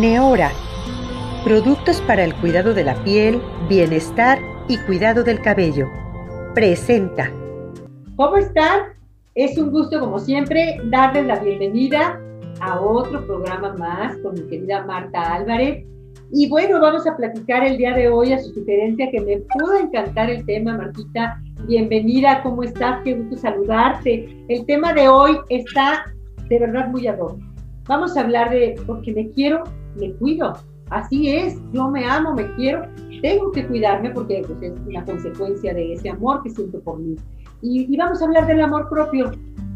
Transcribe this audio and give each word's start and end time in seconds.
Neora. 0.00 0.52
Productos 1.42 2.02
para 2.02 2.22
el 2.24 2.34
cuidado 2.34 2.74
de 2.74 2.84
la 2.84 2.94
piel, 3.02 3.40
bienestar 3.66 4.38
y 4.68 4.76
cuidado 4.78 5.24
del 5.24 5.40
cabello. 5.40 5.88
Presenta. 6.54 7.30
¿Cómo 8.16 8.36
están? 8.36 8.80
Es 9.34 9.56
un 9.56 9.70
gusto, 9.70 9.98
como 9.98 10.18
siempre, 10.18 10.78
darles 10.90 11.26
la 11.26 11.38
bienvenida 11.38 12.20
a 12.60 12.78
otro 12.78 13.26
programa 13.26 13.74
más 13.78 14.18
con 14.18 14.34
mi 14.34 14.42
querida 14.42 14.84
Marta 14.84 15.34
Álvarez. 15.34 15.86
Y 16.30 16.48
bueno, 16.50 16.78
vamos 16.78 17.06
a 17.06 17.16
platicar 17.16 17.64
el 17.64 17.78
día 17.78 17.94
de 17.94 18.10
hoy 18.10 18.32
a 18.32 18.38
su 18.38 18.52
sugerencia 18.52 19.10
que 19.10 19.20
me 19.20 19.38
pudo 19.38 19.78
encantar 19.78 20.28
el 20.28 20.44
tema, 20.44 20.76
Martita. 20.76 21.40
Bienvenida, 21.66 22.42
¿cómo 22.42 22.62
estás? 22.62 23.02
Qué 23.02 23.14
gusto 23.14 23.38
saludarte. 23.38 24.44
El 24.48 24.66
tema 24.66 24.92
de 24.92 25.08
hoy 25.08 25.38
está 25.48 26.04
de 26.50 26.58
verdad 26.58 26.88
muy 26.88 27.06
ad 27.06 27.18
Vamos 27.88 28.16
a 28.16 28.20
hablar 28.20 28.50
de 28.50 28.74
porque 28.86 29.12
me 29.12 29.30
quiero, 29.30 29.62
me 29.98 30.12
cuido. 30.14 30.54
Así 30.90 31.30
es, 31.30 31.60
yo 31.72 31.90
me 31.90 32.04
amo, 32.04 32.34
me 32.34 32.54
quiero, 32.54 32.86
tengo 33.20 33.50
que 33.50 33.66
cuidarme 33.66 34.10
porque 34.10 34.44
pues, 34.46 34.62
es 34.62 34.72
una 34.86 35.04
consecuencia 35.04 35.74
de 35.74 35.94
ese 35.94 36.10
amor 36.10 36.42
que 36.42 36.50
siento 36.50 36.80
por 36.80 36.98
mí. 36.98 37.16
Y, 37.62 37.96
vamos 37.96 38.22
a 38.22 38.26
hablar 38.26 38.46
del 38.46 38.60
amor 38.60 38.88
propio. 38.88 39.32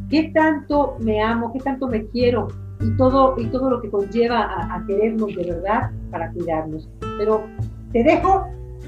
¿Qué 0.08 0.30
tanto 0.34 0.96
me 1.00 1.20
amo? 1.20 1.52
¿Qué 1.52 1.60
tanto 1.60 1.88
me 1.88 2.06
quiero? 2.08 2.48
Y 2.80 2.96
todo, 2.96 3.34
y 3.38 3.46
todo 3.46 3.70
lo 3.70 3.80
que 3.80 3.90
conlleva 3.90 4.42
a, 4.42 4.76
a 4.76 4.86
querernos 4.86 5.34
de 5.34 5.44
verdad 5.44 5.90
para 6.10 6.30
cuidarnos. 6.32 6.88
Pero 7.18 7.44
te 7.92 8.04
dejo 8.04 8.46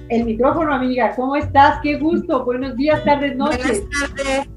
el 0.08 0.24
micrófono, 0.24 0.74
amiga. 0.74 1.14
¿Cómo 1.16 1.36
estás? 1.36 1.80
Qué 1.82 1.98
gusto. 1.98 2.44
Buenos 2.44 2.76
días, 2.76 3.02
tardes, 3.04 3.36
noches. 3.36 3.64
Buenas 3.64 4.14
tardes. 4.14 4.48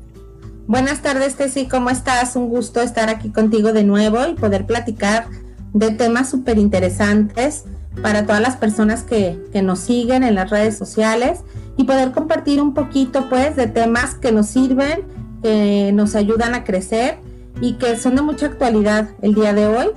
Buenas 0.68 1.02
tardes, 1.02 1.36
Tessy, 1.36 1.68
¿cómo 1.68 1.92
estás? 1.92 2.36
Un 2.36 2.50
gusto 2.50 2.82
estar 2.82 3.10
aquí 3.10 3.32
contigo 3.32 3.72
de 3.72 3.84
nuevo 3.84 4.26
y 4.28 4.34
poder 4.34 4.66
platicar 4.66 5.28
de 5.76 5.92
temas 5.92 6.30
súper 6.30 6.58
interesantes 6.58 7.66
para 8.02 8.26
todas 8.26 8.42
las 8.42 8.58
personas 8.58 9.04
que, 9.04 9.40
que, 9.54 9.62
nos 9.62 9.80
siguen 9.80 10.24
en 10.24 10.36
las 10.36 10.50
redes 10.50 10.78
sociales 10.78 11.42
y 11.78 11.84
poder 11.84 12.12
compartir 12.12 12.62
un 12.62 12.74
poquito 12.74 13.30
pues 13.30 13.56
de 13.56 13.68
temas 13.68 14.16
que 14.16 14.32
nos 14.32 14.48
sirven, 14.48 15.04
que 15.44 15.92
nos 15.94 16.16
ayudan 16.16 16.56
a 16.56 16.64
crecer 16.64 17.18
y 17.62 17.74
que 17.74 17.96
son 17.98 18.16
de 18.16 18.22
mucha 18.22 18.48
actualidad 18.48 19.10
el 19.22 19.34
día 19.34 19.54
de 19.54 19.68
hoy 19.68 19.88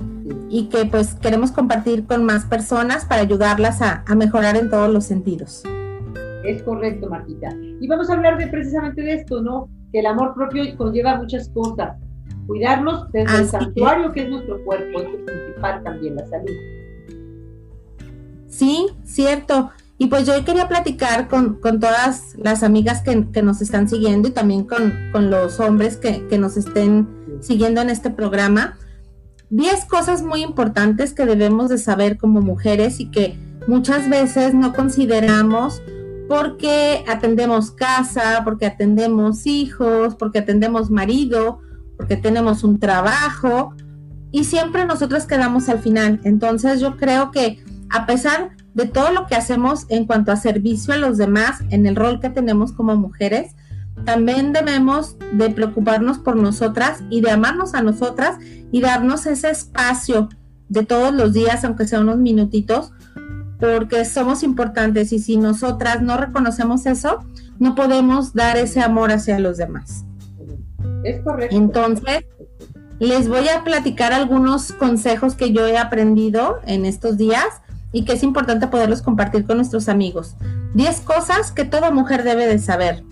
y 0.49 0.69
que 0.69 0.85
pues 0.85 1.15
queremos 1.15 1.51
compartir 1.51 2.05
con 2.05 2.23
más 2.23 2.45
personas 2.45 3.05
para 3.05 3.21
ayudarlas 3.21 3.81
a, 3.81 4.03
a 4.07 4.15
mejorar 4.15 4.55
en 4.57 4.69
todos 4.69 4.91
los 4.93 5.05
sentidos. 5.05 5.63
Es 6.45 6.61
correcto, 6.63 7.09
Martita. 7.09 7.49
Y 7.81 7.87
vamos 7.87 8.09
a 8.09 8.13
hablar 8.13 8.37
de 8.37 8.47
precisamente 8.47 9.01
de 9.01 9.13
esto, 9.13 9.41
¿no? 9.41 9.67
que 9.91 9.99
el 9.99 10.05
amor 10.05 10.33
propio 10.33 10.63
conlleva 10.77 11.17
muchas 11.17 11.49
cosas. 11.49 11.97
Cuidarnos 12.47 13.11
desde 13.11 13.37
el 13.37 13.47
santuario 13.47 14.11
que 14.11 14.23
es 14.23 14.29
nuestro 14.29 14.63
cuerpo, 14.63 15.01
también, 15.59 16.15
la 16.15 16.27
salud. 16.27 16.51
Sí, 18.47 18.87
cierto. 19.05 19.71
Y 19.97 20.07
pues 20.07 20.25
yo 20.25 20.45
quería 20.45 20.67
platicar 20.67 21.27
con, 21.27 21.55
con 21.55 21.79
todas 21.79 22.35
las 22.37 22.63
amigas 22.63 23.01
que, 23.01 23.27
que, 23.31 23.41
nos 23.41 23.61
están 23.61 23.89
siguiendo 23.89 24.29
y 24.29 24.31
también 24.31 24.63
con, 24.63 24.93
con 25.11 25.29
los 25.29 25.59
hombres 25.59 25.97
que, 25.97 26.25
que, 26.27 26.37
nos 26.37 26.55
estén 26.55 27.07
siguiendo 27.41 27.81
en 27.81 27.89
este 27.89 28.09
programa. 28.09 28.77
Diez 29.49 29.83
cosas 29.85 30.23
muy 30.23 30.41
importantes 30.41 31.13
que 31.13 31.25
debemos 31.25 31.69
de 31.69 31.77
saber 31.77 32.17
como 32.17 32.39
mujeres 32.39 33.01
y 33.01 33.11
que 33.11 33.37
muchas 33.67 34.09
veces 34.09 34.53
no 34.53 34.73
consideramos 34.73 35.81
porque 36.29 37.03
atendemos 37.07 37.71
casa, 37.71 38.41
porque 38.45 38.67
atendemos 38.67 39.45
hijos, 39.47 40.15
porque 40.15 40.39
atendemos 40.39 40.89
marido, 40.89 41.59
porque 41.97 42.15
tenemos 42.15 42.63
un 42.63 42.79
trabajo 42.79 43.73
y 44.31 44.43
siempre 44.43 44.85
nosotros 44.85 45.25
quedamos 45.25 45.69
al 45.69 45.79
final. 45.79 46.19
Entonces 46.23 46.79
yo 46.79 46.97
creo 46.97 47.31
que 47.31 47.63
a 47.89 48.05
pesar 48.05 48.51
de 48.73 48.85
todo 48.85 49.11
lo 49.11 49.27
que 49.27 49.35
hacemos 49.35 49.85
en 49.89 50.05
cuanto 50.05 50.31
a 50.31 50.35
servicio 50.35 50.93
a 50.93 50.97
los 50.97 51.17
demás, 51.17 51.61
en 51.69 51.85
el 51.85 51.95
rol 51.95 52.19
que 52.19 52.29
tenemos 52.29 52.71
como 52.71 52.95
mujeres, 52.95 53.55
también 54.05 54.53
debemos 54.53 55.17
de 55.33 55.49
preocuparnos 55.49 56.19
por 56.19 56.35
nosotras 56.35 57.03
y 57.09 57.21
de 57.21 57.31
amarnos 57.31 57.73
a 57.73 57.81
nosotras 57.81 58.37
y 58.71 58.81
darnos 58.81 59.25
ese 59.25 59.49
espacio 59.49 60.29
de 60.69 60.85
todos 60.85 61.13
los 61.13 61.33
días, 61.33 61.65
aunque 61.65 61.87
sea 61.87 61.99
unos 61.99 62.17
minutitos, 62.17 62.93
porque 63.59 64.05
somos 64.05 64.43
importantes 64.43 65.11
y 65.11 65.19
si 65.19 65.35
nosotras 65.35 66.01
no 66.01 66.15
reconocemos 66.15 66.85
eso, 66.85 67.25
no 67.57 67.75
podemos 67.75 68.33
dar 68.33 68.55
ese 68.55 68.79
amor 68.79 69.11
hacia 69.11 69.39
los 69.39 69.57
demás. 69.57 70.05
Es 71.03 71.21
correcto. 71.21 71.55
Entonces, 71.55 72.25
les 72.99 73.29
voy 73.29 73.47
a 73.47 73.63
platicar 73.63 74.13
algunos 74.13 74.73
consejos 74.73 75.35
que 75.35 75.53
yo 75.53 75.65
he 75.65 75.77
aprendido 75.77 76.59
en 76.65 76.85
estos 76.85 77.17
días 77.17 77.61
y 77.91 78.05
que 78.05 78.13
es 78.13 78.23
importante 78.23 78.67
poderlos 78.67 79.01
compartir 79.01 79.45
con 79.45 79.57
nuestros 79.57 79.89
amigos. 79.89 80.35
Diez 80.73 81.01
cosas 81.01 81.51
que 81.51 81.65
toda 81.65 81.91
mujer 81.91 82.23
debe 82.23 82.45
de 82.45 82.59
saber. 82.59 83.03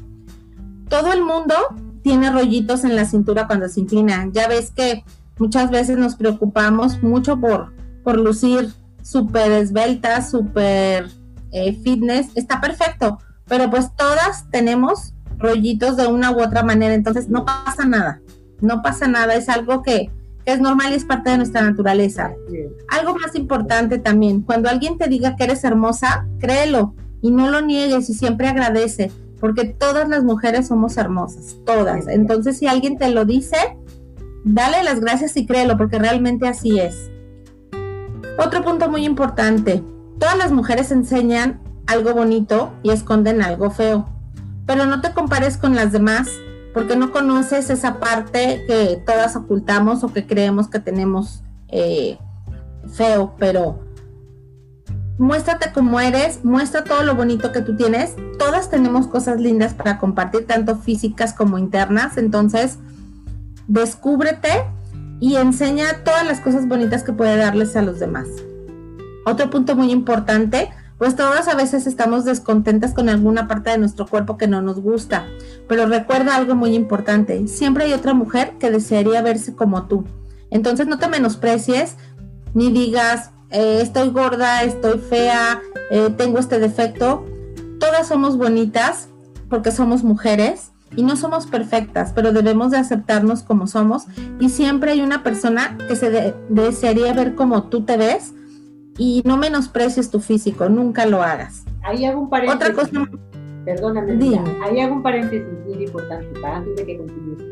Todo 0.89 1.13
el 1.13 1.23
mundo 1.23 1.55
tiene 2.03 2.31
rollitos 2.31 2.83
en 2.83 2.95
la 2.95 3.05
cintura 3.05 3.47
cuando 3.47 3.67
se 3.69 3.79
inclina. 3.79 4.29
Ya 4.31 4.47
ves 4.47 4.71
que 4.71 5.03
muchas 5.39 5.71
veces 5.71 5.97
nos 5.97 6.15
preocupamos 6.15 7.01
mucho 7.01 7.39
por, 7.39 7.73
por 8.03 8.17
lucir 8.17 8.73
súper 9.01 9.51
esbelta, 9.53 10.21
súper 10.21 11.09
eh, 11.51 11.73
fitness, 11.81 12.27
está 12.35 12.59
perfecto, 12.59 13.19
pero 13.45 13.69
pues 13.69 13.95
todas 13.95 14.49
tenemos 14.51 15.13
rollitos 15.37 15.95
de 15.95 16.07
una 16.07 16.31
u 16.31 16.41
otra 16.41 16.63
manera, 16.63 16.93
entonces 16.93 17.29
no 17.29 17.45
pasa 17.45 17.85
nada, 17.85 18.19
no 18.61 18.81
pasa 18.81 19.07
nada, 19.07 19.35
es 19.35 19.49
algo 19.49 19.81
que, 19.81 20.09
que 20.45 20.53
es 20.53 20.59
normal 20.59 20.91
y 20.91 20.95
es 20.95 21.05
parte 21.05 21.29
de 21.29 21.37
nuestra 21.37 21.61
naturaleza. 21.61 22.33
Algo 22.89 23.15
más 23.15 23.35
importante 23.35 23.99
también, 23.99 24.41
cuando 24.41 24.69
alguien 24.69 24.97
te 24.97 25.07
diga 25.07 25.35
que 25.35 25.43
eres 25.43 25.63
hermosa, 25.63 26.27
créelo 26.39 26.95
y 27.21 27.31
no 27.31 27.49
lo 27.49 27.61
niegues 27.61 28.09
y 28.09 28.13
siempre 28.13 28.47
agradece, 28.47 29.11
porque 29.39 29.65
todas 29.65 30.09
las 30.09 30.23
mujeres 30.23 30.67
somos 30.67 30.97
hermosas, 30.97 31.57
todas. 31.65 32.07
Entonces 32.07 32.57
si 32.57 32.67
alguien 32.67 32.97
te 32.97 33.09
lo 33.09 33.25
dice, 33.25 33.57
dale 34.43 34.83
las 34.83 34.99
gracias 34.99 35.37
y 35.37 35.45
créelo, 35.45 35.77
porque 35.77 35.99
realmente 35.99 36.47
así 36.47 36.79
es. 36.79 37.11
Otro 38.39 38.63
punto 38.63 38.89
muy 38.89 39.03
importante, 39.05 39.83
todas 40.19 40.37
las 40.37 40.51
mujeres 40.51 40.91
enseñan 40.91 41.59
algo 41.87 42.13
bonito 42.13 42.71
y 42.83 42.91
esconden 42.91 43.41
algo 43.41 43.71
feo, 43.71 44.07
pero 44.65 44.85
no 44.85 45.01
te 45.01 45.11
compares 45.13 45.57
con 45.57 45.75
las 45.75 45.91
demás 45.91 46.29
porque 46.77 46.95
no 46.95 47.11
conoces 47.11 47.71
esa 47.71 47.99
parte 47.99 48.63
que 48.67 49.01
todas 49.03 49.35
ocultamos 49.35 50.03
o 50.03 50.13
que 50.13 50.27
creemos 50.27 50.67
que 50.67 50.79
tenemos 50.79 51.41
eh, 51.69 52.19
feo, 52.93 53.33
pero 53.39 53.79
muéstrate 55.17 55.71
como 55.73 55.99
eres, 55.99 56.45
muestra 56.45 56.83
todo 56.83 57.01
lo 57.01 57.15
bonito 57.15 57.51
que 57.51 57.61
tú 57.61 57.75
tienes. 57.75 58.15
Todas 58.37 58.69
tenemos 58.69 59.07
cosas 59.07 59.41
lindas 59.41 59.73
para 59.73 59.97
compartir, 59.97 60.45
tanto 60.45 60.75
físicas 60.75 61.33
como 61.33 61.57
internas, 61.57 62.15
entonces 62.15 62.77
descúbrete 63.67 64.63
y 65.19 65.37
enseña 65.37 66.03
todas 66.03 66.27
las 66.27 66.41
cosas 66.41 66.67
bonitas 66.67 67.01
que 67.01 67.11
puede 67.11 67.37
darles 67.37 67.75
a 67.75 67.81
los 67.81 67.97
demás. 67.97 68.27
Otro 69.25 69.49
punto 69.49 69.75
muy 69.75 69.89
importante, 69.89 70.69
pues 70.97 71.15
todas 71.15 71.47
a 71.47 71.55
veces 71.55 71.87
estamos 71.87 72.25
descontentas 72.25 72.93
con 72.93 73.09
alguna 73.09 73.47
parte 73.47 73.69
de 73.69 73.77
nuestro 73.77 74.07
cuerpo 74.07 74.37
que 74.37 74.47
no 74.47 74.61
nos 74.61 74.79
gusta, 74.79 75.25
pero 75.67 75.85
recuerda 75.85 76.35
algo 76.35 76.55
muy 76.55 76.73
importante, 76.73 77.47
siempre 77.47 77.85
hay 77.85 77.93
otra 77.93 78.13
mujer 78.13 78.53
que 78.59 78.71
desearía 78.71 79.21
verse 79.21 79.55
como 79.55 79.87
tú. 79.87 80.05
Entonces 80.49 80.87
no 80.87 80.97
te 80.97 81.07
menosprecies 81.07 81.97
ni 82.53 82.71
digas, 82.71 83.31
eh, 83.51 83.79
estoy 83.81 84.09
gorda, 84.09 84.63
estoy 84.63 84.99
fea, 84.99 85.61
eh, 85.91 86.09
tengo 86.17 86.39
este 86.39 86.59
defecto. 86.59 87.25
Todas 87.79 88.07
somos 88.07 88.37
bonitas 88.37 89.09
porque 89.49 89.71
somos 89.71 90.03
mujeres 90.03 90.71
y 90.95 91.03
no 91.03 91.15
somos 91.15 91.47
perfectas, 91.47 92.11
pero 92.13 92.31
debemos 92.31 92.71
de 92.71 92.77
aceptarnos 92.77 93.43
como 93.43 93.67
somos 93.67 94.05
y 94.39 94.49
siempre 94.49 94.91
hay 94.91 95.01
una 95.01 95.23
persona 95.23 95.77
que 95.87 95.95
se 95.95 96.33
desearía 96.49 97.13
ver 97.13 97.35
como 97.35 97.63
tú 97.63 97.83
te 97.83 97.97
ves 97.97 98.33
y 98.97 99.21
no 99.25 99.37
menosprecies 99.37 100.09
tu 100.09 100.19
físico, 100.19 100.69
nunca 100.69 101.05
lo 101.05 101.21
hagas. 101.21 101.63
Ahí 101.83 102.05
hago 102.05 102.21
un 102.21 102.29
paréntesis. 102.29 102.73
Otra 102.73 102.83
cosa, 102.83 103.11
perdóname, 103.65 104.41
ahí 104.63 104.79
hago 104.79 104.95
un 104.95 105.03
paréntesis 105.03 105.47
muy 105.65 105.83
importante 105.83 106.27
para 106.39 106.57
antes 106.57 106.75
de 106.75 106.85
que 106.85 106.97
continúes. 106.97 107.43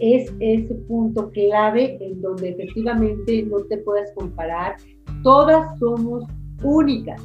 Es 0.00 0.32
ese 0.38 0.74
punto 0.86 1.30
clave 1.30 1.98
en 2.00 2.20
donde 2.20 2.50
efectivamente 2.50 3.42
no 3.42 3.58
te 3.64 3.78
puedes 3.78 4.12
comparar. 4.12 4.76
Todas 5.24 5.76
somos 5.78 6.24
únicas. 6.62 7.20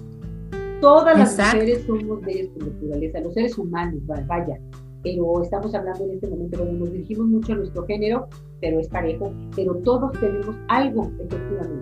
Todas 0.82 1.18
las 1.18 1.38
mujeres 1.38 1.84
somos 1.86 2.22
bellas 2.22 2.48
por 2.48 2.68
naturaleza, 2.68 3.20
los 3.22 3.34
seres 3.34 3.58
humanos, 3.58 4.02
vaya 4.28 4.60
pero 5.04 5.42
estamos 5.42 5.76
hablando 5.76 6.06
en 6.06 6.12
este 6.12 6.28
momento, 6.28 6.58
donde 6.58 6.80
nos 6.80 6.92
dirigimos 6.92 7.28
mucho 7.28 7.54
a 7.54 7.58
nuestro 7.58 7.86
género, 7.86 8.28
pero 8.62 8.80
es 8.80 8.88
parejo, 8.88 9.32
pero 9.56 9.76
todos 9.76 10.14
tenemos 10.14 10.56
algo, 10.70 11.12
efectivamente, 11.20 11.73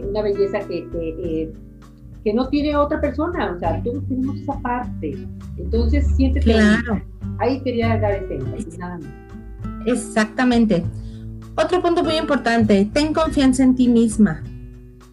una 0.00 0.22
belleza 0.22 0.60
que, 0.60 0.88
que, 0.90 1.08
eh, 1.42 1.52
que, 2.24 2.34
no 2.34 2.48
tiene 2.48 2.76
otra 2.76 3.00
persona, 3.00 3.52
o 3.54 3.58
sea, 3.58 3.82
todos 3.82 4.06
tenemos 4.08 4.36
esa 4.40 4.58
parte. 4.60 5.26
Entonces, 5.56 6.06
siéntete. 6.16 6.52
Claro. 6.52 7.02
Ahí 7.38 7.60
quería 7.62 7.98
dar 7.98 8.12
ese 8.12 8.78
nada 8.78 8.98
más. 8.98 9.86
Exactamente. 9.86 10.84
Otro 11.56 11.82
punto 11.82 12.02
muy 12.02 12.16
importante, 12.16 12.88
ten 12.92 13.12
confianza 13.12 13.62
en 13.62 13.74
ti 13.74 13.88
misma. 13.88 14.42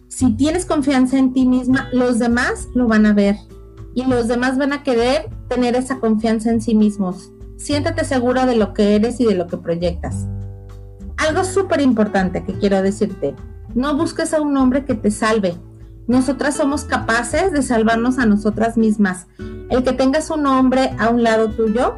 Si 0.08 0.32
tienes 0.36 0.64
confianza 0.64 1.18
en 1.18 1.32
ti 1.32 1.46
misma, 1.46 1.88
los 1.92 2.18
demás 2.18 2.68
lo 2.74 2.88
van 2.88 3.06
a 3.06 3.12
ver 3.12 3.36
y 3.94 4.04
los 4.04 4.28
demás 4.28 4.56
van 4.58 4.72
a 4.72 4.82
querer 4.82 5.28
tener 5.48 5.74
esa 5.74 5.98
confianza 5.98 6.50
en 6.50 6.60
sí 6.60 6.74
mismos. 6.74 7.30
Siéntate 7.56 8.04
segura 8.04 8.46
de 8.46 8.56
lo 8.56 8.72
que 8.72 8.94
eres 8.94 9.20
y 9.20 9.26
de 9.26 9.34
lo 9.34 9.46
que 9.46 9.56
proyectas. 9.56 10.26
Algo 11.18 11.44
súper 11.44 11.80
importante 11.80 12.42
que 12.42 12.54
quiero 12.54 12.80
decirte, 12.82 13.34
no 13.74 13.96
busques 13.96 14.34
a 14.34 14.40
un 14.40 14.56
hombre 14.56 14.84
que 14.84 14.94
te 14.94 15.10
salve. 15.10 15.54
Nosotras 16.06 16.56
somos 16.56 16.84
capaces 16.84 17.52
de 17.52 17.62
salvarnos 17.62 18.18
a 18.18 18.26
nosotras 18.26 18.76
mismas. 18.76 19.26
El 19.68 19.84
que 19.84 19.92
tengas 19.92 20.30
un 20.30 20.46
hombre 20.46 20.90
a 20.98 21.08
un 21.08 21.22
lado 21.22 21.50
tuyo 21.50 21.96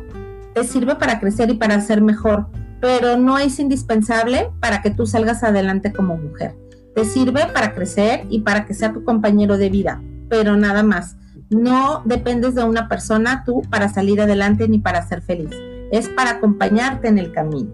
te 0.54 0.64
sirve 0.64 0.96
para 0.96 1.18
crecer 1.18 1.50
y 1.50 1.54
para 1.54 1.80
ser 1.80 2.02
mejor, 2.02 2.48
pero 2.80 3.16
no 3.16 3.38
es 3.38 3.58
indispensable 3.58 4.50
para 4.60 4.82
que 4.82 4.90
tú 4.90 5.06
salgas 5.06 5.42
adelante 5.42 5.92
como 5.92 6.16
mujer. 6.16 6.56
Te 6.94 7.04
sirve 7.06 7.46
para 7.46 7.74
crecer 7.74 8.26
y 8.28 8.40
para 8.40 8.66
que 8.66 8.74
sea 8.74 8.92
tu 8.92 9.02
compañero 9.04 9.56
de 9.56 9.70
vida, 9.70 10.02
pero 10.28 10.56
nada 10.56 10.82
más. 10.82 11.16
No 11.48 12.02
dependes 12.04 12.54
de 12.54 12.64
una 12.64 12.88
persona 12.88 13.44
tú 13.44 13.62
para 13.70 13.88
salir 13.88 14.20
adelante 14.20 14.68
ni 14.68 14.78
para 14.78 15.06
ser 15.06 15.22
feliz. 15.22 15.50
Es 15.90 16.08
para 16.08 16.32
acompañarte 16.32 17.08
en 17.08 17.18
el 17.18 17.32
camino. 17.32 17.70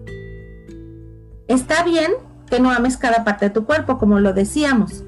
Está 1.47 1.83
bien 1.83 2.11
que 2.49 2.59
no 2.59 2.71
ames 2.71 2.97
cada 2.97 3.23
parte 3.23 3.45
de 3.45 3.51
tu 3.51 3.65
cuerpo, 3.65 3.97
como 3.97 4.19
lo 4.19 4.33
decíamos, 4.33 5.03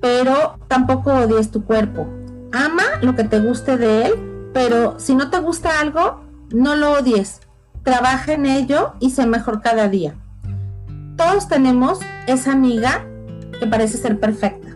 pero 0.00 0.58
tampoco 0.68 1.12
odies 1.12 1.50
tu 1.50 1.64
cuerpo. 1.64 2.06
Ama 2.52 2.82
lo 3.00 3.14
que 3.14 3.24
te 3.24 3.40
guste 3.40 3.76
de 3.78 4.06
él, 4.06 4.50
pero 4.52 4.98
si 4.98 5.14
no 5.14 5.30
te 5.30 5.38
gusta 5.38 5.80
algo, 5.80 6.20
no 6.52 6.76
lo 6.76 6.92
odies. 6.92 7.40
Trabaja 7.82 8.34
en 8.34 8.46
ello 8.46 8.92
y 9.00 9.10
sé 9.10 9.26
mejor 9.26 9.60
cada 9.62 9.88
día. 9.88 10.14
Todos 11.16 11.48
tenemos 11.48 12.00
esa 12.26 12.52
amiga 12.52 13.06
que 13.58 13.66
parece 13.66 13.96
ser 13.96 14.20
perfecta. 14.20 14.68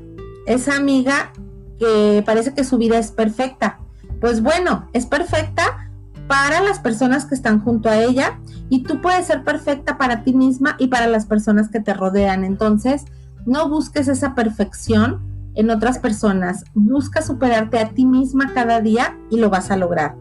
Esa 0.47 0.77
amiga 0.77 1.33
que 1.79 2.23
parece 2.25 2.55
que 2.55 2.65
su 2.65 2.79
vida 2.79 2.99
es 2.99 3.11
perfecta. 3.11 3.79
Pues 4.21 4.43
bueno, 4.43 4.89
es 4.93 5.07
perfecta 5.07 5.86
para 6.29 6.61
las 6.61 6.79
personas 6.81 7.25
que 7.25 7.35
están 7.35 7.61
junto 7.61 7.89
a 7.89 7.99
ella 7.99 8.39
y 8.69 8.83
tú 8.83 9.01
puedes 9.01 9.27
ser 9.27 9.45
perfecta 9.45 9.99
para 9.99 10.23
ti 10.25 10.33
misma 10.33 10.77
y 10.79 10.89
para 10.89 11.07
las 11.07 11.27
personas 11.27 11.69
que 11.69 11.81
te 11.81 11.95
rodean. 11.95 12.45
Entonces, 12.45 13.05
no 13.45 13.69
busques 13.69 14.09
esa 14.09 14.35
perfección 14.35 15.21
en 15.55 15.71
otras 15.71 15.99
personas, 15.99 16.65
busca 16.75 17.23
superarte 17.23 17.79
a 17.79 17.91
ti 17.91 18.05
misma 18.05 18.53
cada 18.53 18.81
día 18.81 19.19
y 19.31 19.39
lo 19.39 19.49
vas 19.49 19.71
a 19.71 19.77
lograr. 19.77 20.17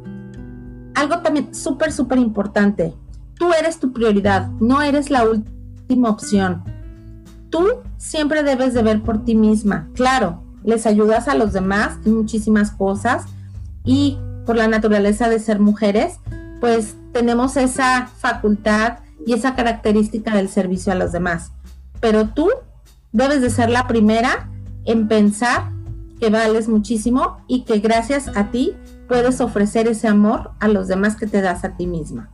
Algo 0.93 1.19
también 1.19 1.53
súper, 1.53 1.91
súper 1.91 2.19
importante, 2.19 2.93
tú 3.37 3.51
eres 3.51 3.79
tu 3.79 3.91
prioridad, 3.91 4.49
no 4.61 4.81
eres 4.81 5.09
la 5.09 5.25
última 5.27 6.09
opción. 6.09 6.63
Tú 7.49 7.65
siempre 7.97 8.43
debes 8.43 8.73
de 8.73 8.81
ver 8.81 9.01
por 9.01 9.25
ti 9.25 9.35
misma. 9.35 9.89
Claro, 9.93 10.43
les 10.63 10.85
ayudas 10.85 11.27
a 11.27 11.35
los 11.35 11.51
demás 11.51 11.97
en 12.05 12.15
muchísimas 12.15 12.71
cosas 12.71 13.25
y 13.83 14.17
por 14.45 14.55
la 14.55 14.67
naturaleza 14.67 15.29
de 15.29 15.39
ser 15.39 15.59
mujeres, 15.59 16.19
pues 16.59 16.95
tenemos 17.11 17.57
esa 17.57 18.07
facultad 18.07 18.99
y 19.25 19.33
esa 19.33 19.55
característica 19.55 20.35
del 20.35 20.49
servicio 20.49 20.91
a 20.91 20.95
los 20.95 21.11
demás. 21.11 21.51
Pero 21.99 22.29
tú 22.29 22.49
debes 23.11 23.41
de 23.41 23.49
ser 23.49 23.69
la 23.69 23.87
primera 23.87 24.49
en 24.85 25.07
pensar 25.07 25.71
que 26.19 26.29
vales 26.29 26.67
muchísimo 26.67 27.37
y 27.47 27.63
que 27.63 27.79
gracias 27.79 28.35
a 28.35 28.51
ti 28.51 28.75
puedes 29.07 29.41
ofrecer 29.41 29.87
ese 29.87 30.07
amor 30.07 30.51
a 30.59 30.67
los 30.67 30.87
demás 30.87 31.15
que 31.15 31.27
te 31.27 31.41
das 31.41 31.63
a 31.63 31.75
ti 31.75 31.87
misma. 31.87 32.29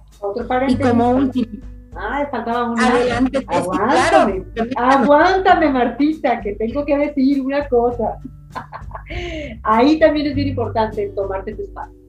y 0.67 0.75
como 0.75 1.11
último, 1.11 1.61
Ay, 1.93 2.25
faltaba 2.31 2.71
una. 2.71 2.87
Adelante, 2.87 3.45
aguántame, 3.47 4.45
aguántame, 4.77 5.69
Martita, 5.71 6.39
que 6.39 6.53
tengo 6.53 6.85
que 6.85 6.97
decir 6.97 7.41
una 7.41 7.67
cosa. 7.67 8.17
Ahí 9.63 9.99
también 9.99 10.27
es 10.27 10.35
bien 10.35 10.49
importante 10.49 11.11
tomarte 11.15 11.53
tu 11.53 11.63
espacio 11.63 12.00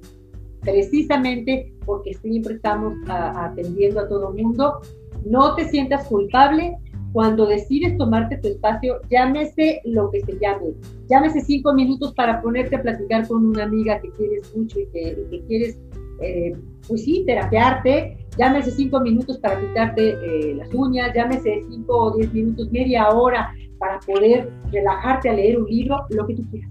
precisamente 0.62 1.73
porque 1.85 2.14
siempre 2.14 2.55
estamos 2.55 2.94
atendiendo 3.09 4.00
a 4.00 4.09
todo 4.09 4.32
el 4.32 4.43
mundo. 4.43 4.81
No 5.25 5.55
te 5.55 5.69
sientas 5.69 6.06
culpable 6.06 6.76
cuando 7.12 7.47
decides 7.47 7.97
tomarte 7.99 8.38
tu 8.38 8.49
espacio, 8.49 9.00
llámese 9.11 9.82
lo 9.85 10.11
que 10.11 10.20
se 10.23 10.38
llame. 10.38 10.73
Llámese 11.09 11.43
cinco 11.43 11.75
minutos 11.75 12.14
para 12.14 12.41
ponerte 12.41 12.76
a 12.76 12.82
platicar 12.82 13.29
con 13.29 13.44
una 13.44 13.64
amiga 13.64 14.00
que 14.00 14.11
quieres 14.12 14.56
mucho 14.56 14.81
y 14.81 14.87
que, 14.87 15.43
quieres, 15.47 15.79
eh, 16.23 16.56
pues 16.88 17.05
sí, 17.05 17.23
terapearte. 17.26 18.17
Llámese 18.38 18.70
cinco 18.70 19.00
minutos 19.00 19.38
para 19.38 19.61
quitarte 19.61 20.11
eh, 20.11 20.55
las 20.55 20.73
uñas. 20.73 21.12
Llámese 21.14 21.62
cinco 21.69 21.97
o 21.97 22.17
diez 22.17 22.32
minutos, 22.32 22.73
media 22.73 23.11
hora 23.11 23.53
para 23.79 23.99
poder 24.00 24.50
relajarte 24.70 25.29
a 25.29 25.35
leer 25.35 25.61
un 25.61 25.67
libro, 25.67 26.06
lo 26.11 26.26
que 26.26 26.37
tú 26.37 26.44
quieras 26.50 26.70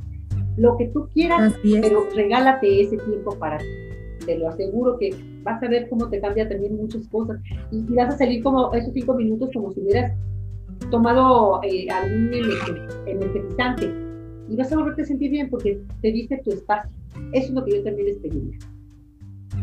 lo 0.57 0.77
que 0.77 0.87
tú 0.87 1.07
quieras, 1.13 1.53
pero 1.63 2.07
regálate 2.15 2.81
ese 2.81 2.97
tiempo 2.97 3.35
para 3.37 3.57
ti. 3.57 3.65
Te 4.25 4.37
lo 4.37 4.49
aseguro 4.49 4.97
que 4.97 5.15
vas 5.43 5.61
a 5.63 5.67
ver 5.67 5.89
cómo 5.89 6.07
te 6.09 6.21
cambia 6.21 6.47
también 6.47 6.75
muchas 6.75 7.07
cosas 7.07 7.39
y, 7.71 7.81
vas 7.93 8.13
a 8.13 8.17
salir 8.17 8.43
como 8.43 8.71
esos 8.73 8.93
cinco 8.93 9.15
minutos 9.15 9.49
como 9.53 9.71
si 9.71 9.79
hubieras 9.81 10.13
tomado 10.91 11.59
eh, 11.63 11.89
algún 11.89 12.31
energizante 13.07 13.91
y 14.49 14.55
vas 14.55 14.71
a 14.71 14.75
volverte 14.75 15.01
a 15.01 15.05
sentir 15.05 15.31
bien 15.31 15.49
porque 15.49 15.81
te 16.01 16.11
dice 16.11 16.39
tu 16.43 16.51
espacio. 16.51 16.91
Eso 17.33 17.47
es 17.47 17.51
lo 17.51 17.63
que 17.65 17.77
yo 17.77 17.83
también 17.83 18.07
les 18.07 18.17
pediría. 18.17 18.57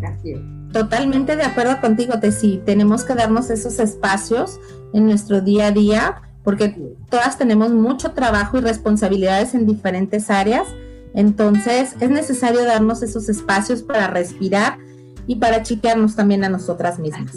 Gracias. 0.00 0.40
Totalmente 0.72 1.36
de 1.36 1.42
acuerdo 1.42 1.80
contigo, 1.80 2.18
Tessy. 2.20 2.60
Tenemos 2.64 3.04
que 3.04 3.14
darnos 3.14 3.50
esos 3.50 3.78
espacios 3.78 4.60
en 4.92 5.06
nuestro 5.06 5.40
día 5.40 5.68
a 5.68 5.70
día 5.72 6.22
porque 6.48 6.96
todas 7.10 7.36
tenemos 7.36 7.74
mucho 7.74 8.12
trabajo 8.12 8.56
y 8.56 8.62
responsabilidades 8.62 9.52
en 9.52 9.66
diferentes 9.66 10.30
áreas. 10.30 10.66
Entonces 11.12 11.94
es 12.00 12.08
necesario 12.08 12.64
darnos 12.64 13.02
esos 13.02 13.28
espacios 13.28 13.82
para 13.82 14.06
respirar 14.06 14.78
y 15.26 15.36
para 15.36 15.62
chiquearnos 15.62 16.16
también 16.16 16.44
a 16.44 16.48
nosotras 16.48 16.98
mismas. 16.98 17.36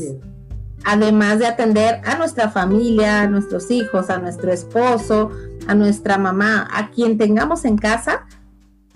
Además 0.85 1.39
de 1.39 1.47
atender 1.47 1.99
a 2.05 2.15
nuestra 2.15 2.51
familia, 2.51 3.23
a 3.23 3.27
nuestros 3.27 3.69
hijos, 3.69 4.09
a 4.09 4.17
nuestro 4.17 4.49
esposo, 4.53 5.29
a 5.67 5.75
nuestra 5.75 6.17
mamá, 6.17 6.69
a 6.74 6.89
quien 6.89 7.17
tengamos 7.17 7.65
en 7.65 7.77
casa, 7.77 8.27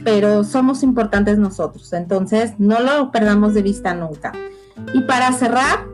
pero 0.02 0.46
somos 0.46 0.82
importantes 0.82 1.38
nosotros. 1.38 1.92
Entonces 1.92 2.54
no 2.58 2.80
lo 2.80 3.12
perdamos 3.12 3.54
de 3.54 3.64
vista 3.64 3.94
nunca. 3.94 4.32
Y 4.94 5.02
para 5.02 5.34
cerrar, 5.34 5.86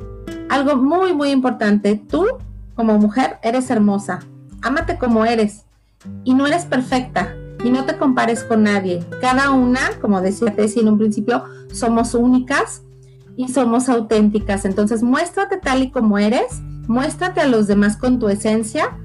algo 0.48 0.76
muy, 0.76 1.12
muy 1.16 1.32
importante, 1.32 2.00
tú 2.08 2.28
como 2.76 2.98
mujer 2.98 3.38
eres 3.44 3.70
hermosa. 3.70 4.20
Ámate 4.62 4.98
como 4.98 5.26
eres. 5.26 5.66
Y 6.24 6.34
no 6.34 6.48
eres 6.48 6.66
perfecta. 6.66 7.36
Y 7.64 7.70
no 7.70 7.86
te 7.86 7.98
compares 7.98 8.44
con 8.44 8.64
nadie. 8.64 9.06
Cada 9.22 9.52
una, 9.52 9.82
como 10.02 10.22
decía 10.22 10.56
Tessie 10.56 10.82
en 10.82 10.90
un 10.90 10.98
principio, 10.98 11.44
somos 11.72 12.16
únicas 12.16 12.82
y 13.36 13.50
somos 13.50 13.88
auténticas. 13.88 14.66
Entonces 14.66 15.04
muéstrate 15.04 15.58
tal 15.58 15.84
y 15.84 15.92
como 15.92 16.18
eres. 16.18 16.62
Muéstrate 16.88 17.42
a 17.42 17.48
los 17.48 17.68
demás 17.68 17.98
con 17.98 18.20
tu 18.20 18.30
esencia. 18.30 18.98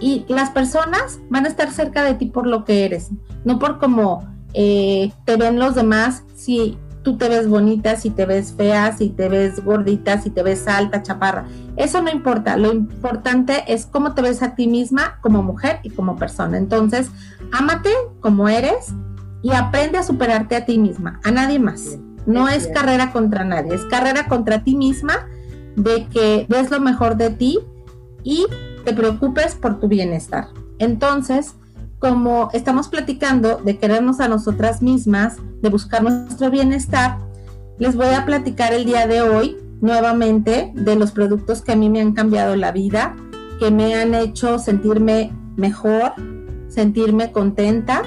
Y 0.00 0.24
las 0.28 0.50
personas 0.50 1.18
van 1.28 1.44
a 1.44 1.48
estar 1.48 1.70
cerca 1.70 2.02
de 2.04 2.14
ti 2.14 2.26
por 2.26 2.46
lo 2.46 2.64
que 2.64 2.84
eres. 2.84 3.10
No 3.44 3.58
por 3.58 3.78
cómo 3.78 4.26
eh, 4.54 5.12
te 5.24 5.36
ven 5.36 5.58
los 5.58 5.74
demás. 5.74 6.22
Si 6.34 6.78
tú 7.02 7.16
te 7.16 7.28
ves 7.28 7.48
bonita, 7.48 7.96
si 7.96 8.10
te 8.10 8.26
ves 8.26 8.52
fea, 8.52 8.96
si 8.96 9.10
te 9.10 9.28
ves 9.28 9.64
gordita, 9.64 10.20
si 10.20 10.30
te 10.30 10.42
ves 10.42 10.66
alta, 10.68 11.02
chaparra. 11.02 11.46
Eso 11.76 12.02
no 12.02 12.10
importa. 12.10 12.56
Lo 12.56 12.72
importante 12.72 13.64
es 13.68 13.86
cómo 13.86 14.14
te 14.14 14.22
ves 14.22 14.42
a 14.42 14.54
ti 14.54 14.66
misma 14.66 15.18
como 15.20 15.42
mujer 15.42 15.80
y 15.82 15.90
como 15.90 16.16
persona. 16.16 16.58
Entonces, 16.58 17.10
ámate 17.52 17.90
como 18.20 18.48
eres 18.48 18.92
y 19.42 19.52
aprende 19.52 19.98
a 19.98 20.02
superarte 20.02 20.56
a 20.56 20.64
ti 20.64 20.78
misma, 20.78 21.20
a 21.24 21.30
nadie 21.30 21.58
más. 21.58 21.98
No 22.26 22.48
es 22.48 22.66
carrera 22.66 23.12
contra 23.12 23.44
nadie, 23.44 23.74
es 23.74 23.84
carrera 23.86 24.26
contra 24.26 24.62
ti 24.62 24.76
misma 24.76 25.28
de 25.76 26.06
que 26.08 26.46
ves 26.48 26.70
lo 26.70 26.80
mejor 26.80 27.16
de 27.16 27.30
ti 27.30 27.58
y 28.22 28.46
te 28.84 28.92
preocupes 28.92 29.54
por 29.54 29.80
tu 29.80 29.88
bienestar. 29.88 30.48
Entonces, 30.78 31.54
como 31.98 32.50
estamos 32.52 32.88
platicando 32.88 33.56
de 33.56 33.78
querernos 33.78 34.20
a 34.20 34.28
nosotras 34.28 34.82
mismas, 34.82 35.36
de 35.60 35.68
buscar 35.68 36.02
nuestro 36.02 36.50
bienestar, 36.50 37.18
les 37.78 37.96
voy 37.96 38.14
a 38.14 38.24
platicar 38.24 38.72
el 38.72 38.84
día 38.84 39.06
de 39.06 39.22
hoy 39.22 39.56
nuevamente 39.80 40.72
de 40.74 40.96
los 40.96 41.12
productos 41.12 41.62
que 41.62 41.72
a 41.72 41.76
mí 41.76 41.88
me 41.88 42.00
han 42.00 42.12
cambiado 42.12 42.56
la 42.56 42.72
vida, 42.72 43.16
que 43.58 43.70
me 43.70 43.94
han 43.94 44.14
hecho 44.14 44.58
sentirme 44.58 45.32
mejor, 45.56 46.12
sentirme 46.68 47.32
contenta 47.32 48.02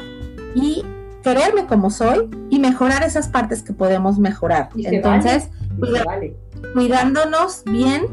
y 0.56 0.84
quererme 1.24 1.68
como 1.68 1.90
soy 1.90 2.30
y 2.50 2.60
mejorar 2.60 3.04
esas 3.04 3.28
partes 3.28 3.62
que 3.64 3.74
podemos 3.74 4.20
mejorar. 4.20 4.70
Entonces, 4.76 5.50
cuidándonos 6.74 7.64
bien 7.66 8.08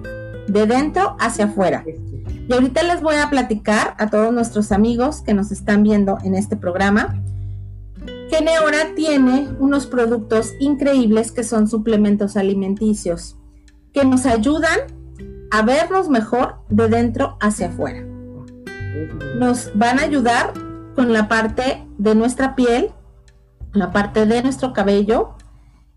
de 0.48 0.66
dentro 0.66 1.16
hacia 1.20 1.46
afuera. 1.46 1.84
Y 1.86 2.52
ahorita 2.52 2.82
les 2.82 3.00
voy 3.02 3.16
a 3.16 3.30
platicar 3.30 3.94
a 3.98 4.08
todos 4.08 4.32
nuestros 4.32 4.72
amigos 4.72 5.22
que 5.22 5.34
nos 5.34 5.52
están 5.52 5.82
viendo 5.82 6.18
en 6.24 6.34
este 6.34 6.56
programa 6.56 7.22
que 8.30 8.42
Neora 8.42 8.94
tiene 8.94 9.48
unos 9.58 9.86
productos 9.86 10.52
increíbles 10.60 11.32
que 11.32 11.44
son 11.44 11.68
suplementos 11.68 12.36
alimenticios 12.36 13.36
que 13.92 14.04
nos 14.04 14.26
ayudan 14.26 14.78
a 15.50 15.62
vernos 15.62 16.08
mejor 16.08 16.56
de 16.68 16.88
dentro 16.88 17.36
hacia 17.40 17.68
afuera. 17.68 18.04
Nos 19.36 19.70
van 19.74 19.98
a 19.98 20.02
ayudar 20.02 20.52
con 20.94 21.12
la 21.12 21.28
parte 21.28 21.86
de 21.96 22.14
nuestra 22.14 22.54
piel, 22.54 22.90
la 23.72 23.92
parte 23.92 24.26
de 24.26 24.42
nuestro 24.42 24.72
cabello. 24.72 25.30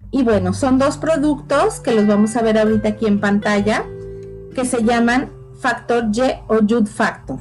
Y 0.10 0.24
bueno, 0.24 0.54
son 0.54 0.78
dos 0.78 0.98
productos 0.98 1.80
que 1.80 1.94
los 1.94 2.08
vamos 2.08 2.36
a 2.36 2.42
ver 2.42 2.58
ahorita 2.58 2.90
aquí 2.90 3.08
en 3.08 3.20
pantalla, 3.20 3.86
que 4.56 4.66
se 4.66 4.84
llaman 4.84 5.30
Factor 5.60 6.06
Y 6.14 6.22
o 6.48 6.60
Youth 6.62 6.88
Factor. 6.88 7.40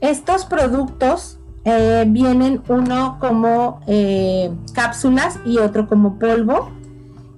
Estos 0.00 0.44
productos 0.44 1.38
eh, 1.64 2.04
vienen 2.06 2.62
uno 2.68 3.18
como 3.20 3.80
eh, 3.86 4.52
cápsulas 4.74 5.38
y 5.44 5.58
otro 5.58 5.88
como 5.88 6.18
polvo. 6.18 6.70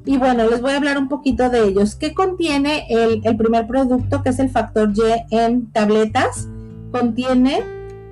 Y 0.04 0.16
bueno, 0.16 0.48
les 0.48 0.60
voy 0.60 0.72
a 0.72 0.76
hablar 0.76 0.98
un 0.98 1.08
poquito 1.08 1.50
de 1.50 1.64
ellos. 1.64 1.94
¿Qué 1.94 2.14
contiene 2.14 2.86
el, 2.88 3.36
primer 3.36 3.66
producto, 3.66 4.22
que 4.22 4.30
es 4.30 4.38
el 4.38 4.50
factor 4.50 4.92
Y 4.94 5.34
en 5.34 5.70
tabletas? 5.70 6.48
Contiene 6.92 7.62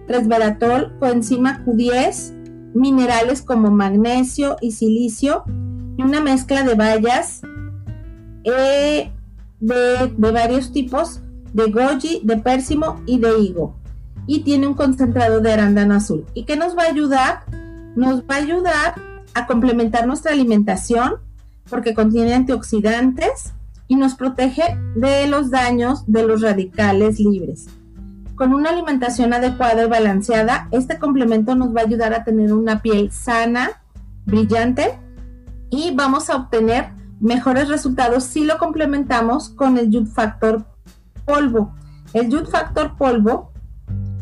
resveratrol, 0.07 0.97
coenzima 0.99 1.65
Q10, 1.65 2.73
minerales 2.75 3.43
como 3.43 3.71
magnesio 3.71 4.57
y 4.61 4.73
silicio 4.73 5.45
y 5.97 6.03
una 6.03 6.21
mezcla 6.21 6.63
de 6.63 6.75
bayas 6.75 7.41
eh, 8.45 9.11
de, 9.61 10.13
de 10.17 10.31
varios 10.31 10.73
tipos, 10.73 11.21
de 11.53 11.71
goji, 11.71 12.21
de 12.25 12.37
pérsimo 12.37 13.01
y 13.07 13.19
de 13.19 13.39
higo. 13.39 13.77
Y 14.27 14.41
tiene 14.41 14.67
un 14.67 14.75
concentrado 14.75 15.41
de 15.41 15.53
arándano 15.53 15.95
azul. 15.95 16.25
¿Y 16.35 16.45
qué 16.45 16.57
nos 16.57 16.77
va 16.77 16.85
a 16.85 16.91
ayudar? 16.91 17.45
Nos 17.95 18.23
va 18.23 18.35
a 18.35 18.39
ayudar 18.39 18.95
a 19.35 19.47
complementar 19.47 20.07
nuestra 20.07 20.33
alimentación 20.33 21.17
porque 21.69 21.95
contiene 21.95 22.35
antioxidantes 22.35 23.53
y 23.89 23.97
nos 23.97 24.15
protege 24.15 24.79
de 24.95 25.27
los 25.27 25.51
daños 25.51 26.05
de 26.07 26.27
los 26.27 26.43
radicales 26.43 27.21
libres. 27.21 27.67
Con 28.35 28.53
una 28.53 28.71
alimentación 28.71 29.33
adecuada 29.33 29.85
y 29.85 29.89
balanceada, 29.89 30.69
este 30.71 30.99
complemento 30.99 31.55
nos 31.55 31.75
va 31.75 31.81
a 31.81 31.85
ayudar 31.85 32.13
a 32.15 32.25
tener 32.25 32.53
una 32.53 32.83
piel 32.83 33.11
sana, 33.11 33.83
brillante 34.27 34.99
y 35.71 35.93
vamos 35.95 36.29
a 36.31 36.37
obtener 36.37 36.91
mejores 37.21 37.69
resultados 37.69 38.25
si 38.25 38.45
lo 38.45 38.59
complementamos 38.59 39.49
con 39.51 39.79
el 39.79 39.91
Youth 39.91 40.09
Factor 40.09 40.65
polvo. 41.25 41.75
El 42.13 42.31
Youth 42.31 42.49
Factor 42.49 42.97
polvo 42.97 43.53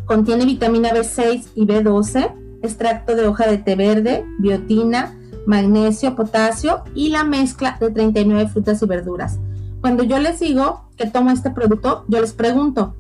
contiene 0.07 0.45
vitamina 0.45 0.91
B6 0.91 1.49
y 1.55 1.67
B12, 1.67 2.35
extracto 2.63 3.15
de 3.15 3.27
hoja 3.27 3.47
de 3.47 3.59
té 3.59 3.75
verde, 3.77 4.25
biotina, 4.39 5.17
magnesio, 5.47 6.17
potasio 6.17 6.83
y 6.95 7.11
la 7.11 7.25
mezcla 7.25 7.77
de 7.81 7.91
39 7.91 8.49
frutas 8.49 8.83
y 8.83 8.87
verduras. 8.87 9.39
Cuando 9.81 10.03
yo 10.03 10.19
les 10.19 10.41
digo 10.41 10.89
que 10.97 11.07
tomo 11.07 11.31
este 11.31 11.51
producto, 11.51 12.05
yo 12.09 12.21
les 12.21 12.33
pregunto, 12.33 12.95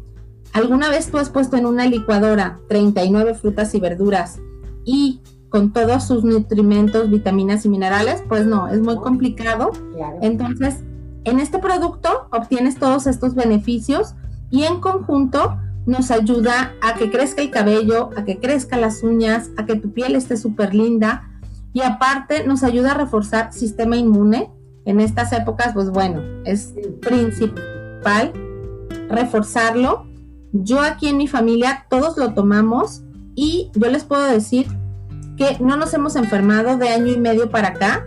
¿alguna 0.53 0.91
vez 0.91 1.11
tú 1.11 1.19
has 1.19 1.31
puesto 1.31 1.57
en 1.57 1.67
una 1.67 1.87
licuadora 1.87 2.61
39 2.69 3.35
frutas 3.35 3.75
y 3.75 3.81
verduras 3.81 4.39
y 4.85 5.21
con 5.55 5.73
todos 5.73 6.03
sus 6.03 6.25
nutrimentos, 6.25 7.09
vitaminas 7.09 7.65
y 7.65 7.69
minerales? 7.69 8.25
Pues 8.29 8.45
no, 8.45 8.67
es 8.67 8.81
muy 8.81 8.97
complicado. 8.97 9.71
Entonces, 10.21 10.83
en 11.23 11.39
este 11.39 11.61
producto 11.61 12.27
obtienes 12.33 12.77
todos 12.77 13.07
estos 13.07 13.37
beneficios 13.37 14.17
y 14.51 14.65
en 14.65 14.81
conjunto 14.81 15.57
nos 15.87 16.11
ayuda 16.11 16.73
a 16.83 16.95
que 16.95 17.09
crezca 17.09 17.41
el 17.41 17.53
cabello, 17.53 18.11
a 18.17 18.25
que 18.25 18.41
crezcan 18.41 18.81
las 18.81 19.05
uñas, 19.05 19.51
a 19.57 19.65
que 19.65 19.77
tu 19.77 19.93
piel 19.93 20.17
esté 20.17 20.37
súper 20.37 20.75
linda, 20.75 21.31
y 21.73 21.83
aparte 21.83 22.45
nos 22.45 22.65
ayuda 22.65 22.91
a 22.91 22.95
reforzar 22.95 23.53
sistema 23.53 23.97
inmune. 23.97 24.51
En 24.87 24.99
estas 24.99 25.33
épocas, 25.33 25.73
pues 25.73 25.89
bueno, 25.89 26.21
es 26.45 26.75
principal 27.01 28.33
reforzarlo. 29.09 30.05
Yo 30.53 30.81
aquí 30.81 31.07
en 31.07 31.17
mi 31.17 31.29
familia 31.29 31.87
todos 31.89 32.17
lo 32.17 32.35
tomamos 32.35 33.05
y 33.37 33.71
yo 33.77 33.89
les 33.89 34.03
puedo 34.03 34.25
decir 34.25 34.67
que 35.37 35.59
no 35.61 35.77
nos 35.77 35.93
hemos 35.95 36.17
enfermado 36.17 36.77
de 36.77 36.89
año 36.89 37.13
y 37.13 37.19
medio 37.19 37.51
para 37.51 37.69
acá, 37.69 38.07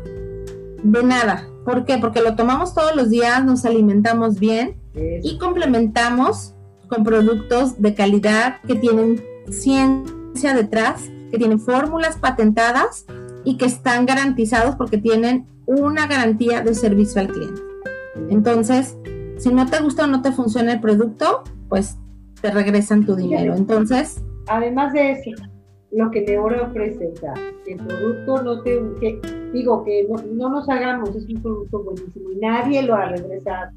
de 0.83 1.03
nada. 1.03 1.47
¿Por 1.65 1.85
qué? 1.85 1.97
Porque 1.97 2.21
lo 2.21 2.35
tomamos 2.35 2.73
todos 2.73 2.95
los 2.95 3.09
días, 3.09 3.43
nos 3.43 3.65
alimentamos 3.65 4.39
bien 4.39 4.77
y 4.93 5.37
complementamos 5.37 6.55
con 6.87 7.03
productos 7.03 7.81
de 7.81 7.93
calidad 7.93 8.61
que 8.65 8.75
tienen 8.75 9.21
ciencia 9.49 10.53
detrás, 10.53 11.03
que 11.31 11.37
tienen 11.37 11.59
fórmulas 11.59 12.17
patentadas 12.17 13.05
y 13.43 13.57
que 13.57 13.65
están 13.65 14.05
garantizados 14.05 14.75
porque 14.75 14.97
tienen 14.97 15.45
una 15.65 16.07
garantía 16.07 16.61
de 16.61 16.73
servicio 16.73 17.21
al 17.21 17.27
cliente. 17.27 17.61
Entonces, 18.29 18.97
si 19.37 19.53
no 19.53 19.65
te 19.67 19.79
gusta 19.79 20.05
o 20.05 20.07
no 20.07 20.21
te 20.21 20.31
funciona 20.31 20.73
el 20.73 20.79
producto, 20.79 21.43
pues 21.67 21.97
te 22.41 22.49
regresan 22.51 23.05
tu 23.05 23.15
dinero. 23.15 23.55
Entonces, 23.55 24.23
además 24.47 24.93
de 24.93 25.11
eso, 25.11 25.31
lo 25.91 26.11
que 26.11 26.21
Neora 26.21 26.63
ofrece, 26.63 27.07
o 27.07 27.15
sea, 27.15 27.33
que 27.65 27.73
el 27.73 27.85
producto 27.85 28.41
no 28.43 28.61
te, 28.61 28.81
digo, 29.53 29.83
que 29.83 30.07
no, 30.33 30.49
nos 30.49 30.67
hagamos, 30.69 31.15
es 31.15 31.27
un 31.29 31.41
producto 31.41 31.83
buenísimo 31.83 32.31
y 32.31 32.35
nadie 32.37 32.81
lo 32.83 32.95
ha 32.95 33.05
regresado. 33.05 33.71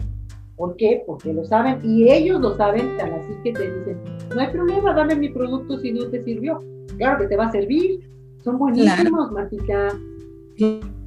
¿Por 0.56 0.76
qué? 0.76 1.02
Porque 1.06 1.32
lo 1.32 1.44
saben 1.44 1.80
y 1.82 2.10
ellos 2.10 2.40
lo 2.40 2.56
saben, 2.56 2.96
tan 2.98 3.12
así 3.12 3.32
que 3.42 3.52
te 3.52 3.62
dicen, 3.62 3.98
no 4.34 4.40
hay 4.40 4.48
problema, 4.48 4.92
dame 4.92 5.14
mi 5.14 5.30
producto 5.30 5.78
si 5.78 5.92
no 5.92 6.06
te 6.08 6.22
sirvió. 6.22 6.58
Claro 6.98 7.18
que 7.18 7.28
te 7.28 7.36
va 7.36 7.46
a 7.46 7.52
servir, 7.52 8.00
son 8.44 8.58
buenísimos, 8.58 9.32
Martita. 9.32 9.88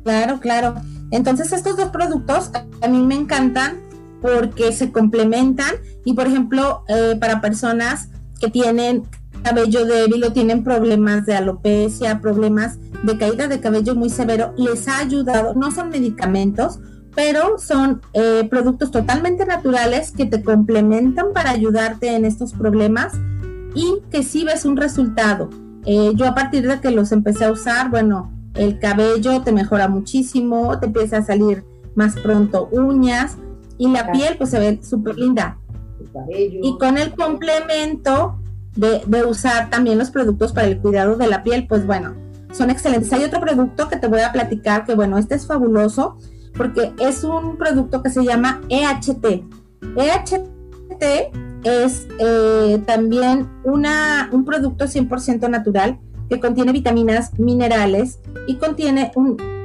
Claro, 0.03 0.39
claro. 0.39 0.73
Entonces 1.11 1.51
estos 1.51 1.77
dos 1.77 1.89
productos 1.89 2.51
a 2.81 2.87
mí 2.87 3.03
me 3.03 3.15
encantan 3.15 3.77
porque 4.21 4.71
se 4.71 4.91
complementan 4.91 5.75
y 6.05 6.13
por 6.13 6.27
ejemplo 6.27 6.83
eh, 6.87 7.15
para 7.19 7.41
personas 7.41 8.09
que 8.39 8.49
tienen 8.49 9.03
cabello 9.43 9.85
débil 9.85 10.23
o 10.23 10.33
tienen 10.33 10.63
problemas 10.63 11.25
de 11.25 11.35
alopecia, 11.35 12.19
problemas 12.19 12.79
de 13.03 13.17
caída 13.17 13.47
de 13.47 13.59
cabello 13.59 13.95
muy 13.95 14.09
severo, 14.09 14.53
les 14.57 14.87
ha 14.87 14.99
ayudado, 14.99 15.53
no 15.53 15.71
son 15.71 15.89
medicamentos, 15.89 16.79
pero 17.15 17.59
son 17.59 18.01
eh, 18.13 18.47
productos 18.49 18.91
totalmente 18.91 19.45
naturales 19.45 20.11
que 20.11 20.25
te 20.25 20.41
complementan 20.41 21.27
para 21.33 21.51
ayudarte 21.51 22.15
en 22.15 22.25
estos 22.25 22.53
problemas 22.53 23.13
y 23.75 24.01
que 24.09 24.23
sí 24.23 24.43
ves 24.43 24.65
un 24.65 24.77
resultado. 24.77 25.49
Eh, 25.85 26.13
yo 26.15 26.25
a 26.27 26.33
partir 26.33 26.67
de 26.67 26.79
que 26.79 26.91
los 26.91 27.11
empecé 27.11 27.45
a 27.45 27.51
usar, 27.51 27.89
bueno, 27.89 28.31
el 28.55 28.79
cabello 28.79 29.41
te 29.41 29.51
mejora 29.51 29.87
muchísimo, 29.87 30.79
te 30.79 30.87
empieza 30.87 31.17
a 31.17 31.23
salir 31.23 31.63
más 31.95 32.15
pronto 32.15 32.69
uñas 32.71 33.37
y 33.77 33.89
la 33.89 34.11
piel 34.11 34.37
pues 34.37 34.51
se 34.51 34.59
ve 34.59 34.79
súper 34.81 35.17
linda. 35.17 35.59
Y 36.61 36.77
con 36.77 36.97
el 36.97 37.13
complemento 37.13 38.39
de, 38.75 39.25
usar 39.25 39.69
también 39.69 39.97
los 39.97 40.11
productos 40.11 40.51
para 40.51 40.67
el 40.67 40.79
cuidado 40.79 41.15
de 41.15 41.27
la 41.27 41.43
piel, 41.43 41.67
pues 41.67 41.85
bueno, 41.85 42.15
son 42.51 42.69
excelentes. 42.69 43.11
Hay 43.13 43.23
otro 43.23 43.39
producto 43.39 43.87
que 43.87 43.97
te 43.97 44.07
voy 44.07 44.21
a 44.21 44.31
platicar 44.31 44.85
que 44.85 44.95
bueno, 44.95 45.17
este 45.17 45.35
es 45.35 45.45
fabuloso 45.45 46.17
porque 46.55 46.93
es 46.99 47.23
un 47.23 47.57
producto 47.57 48.03
que 48.03 48.09
se 48.09 48.23
llama 48.23 48.61
EHT. 48.69 49.43
EHT 49.97 51.33
es 51.63 52.07
eh, 52.19 52.81
también 52.85 53.49
una, 53.63 54.29
un 54.31 54.45
producto 54.45 54.85
100% 54.85 55.49
natural 55.49 55.99
que 56.29 56.39
contiene 56.39 56.71
vitaminas, 56.71 57.37
minerales 57.39 58.19
y 58.47 58.55
contiene 58.55 59.11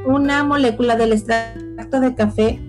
una 0.06 0.44
molécula 0.44 0.96
del 0.96 1.12
extracto 1.12 2.00
de 2.00 2.14
café 2.14 2.60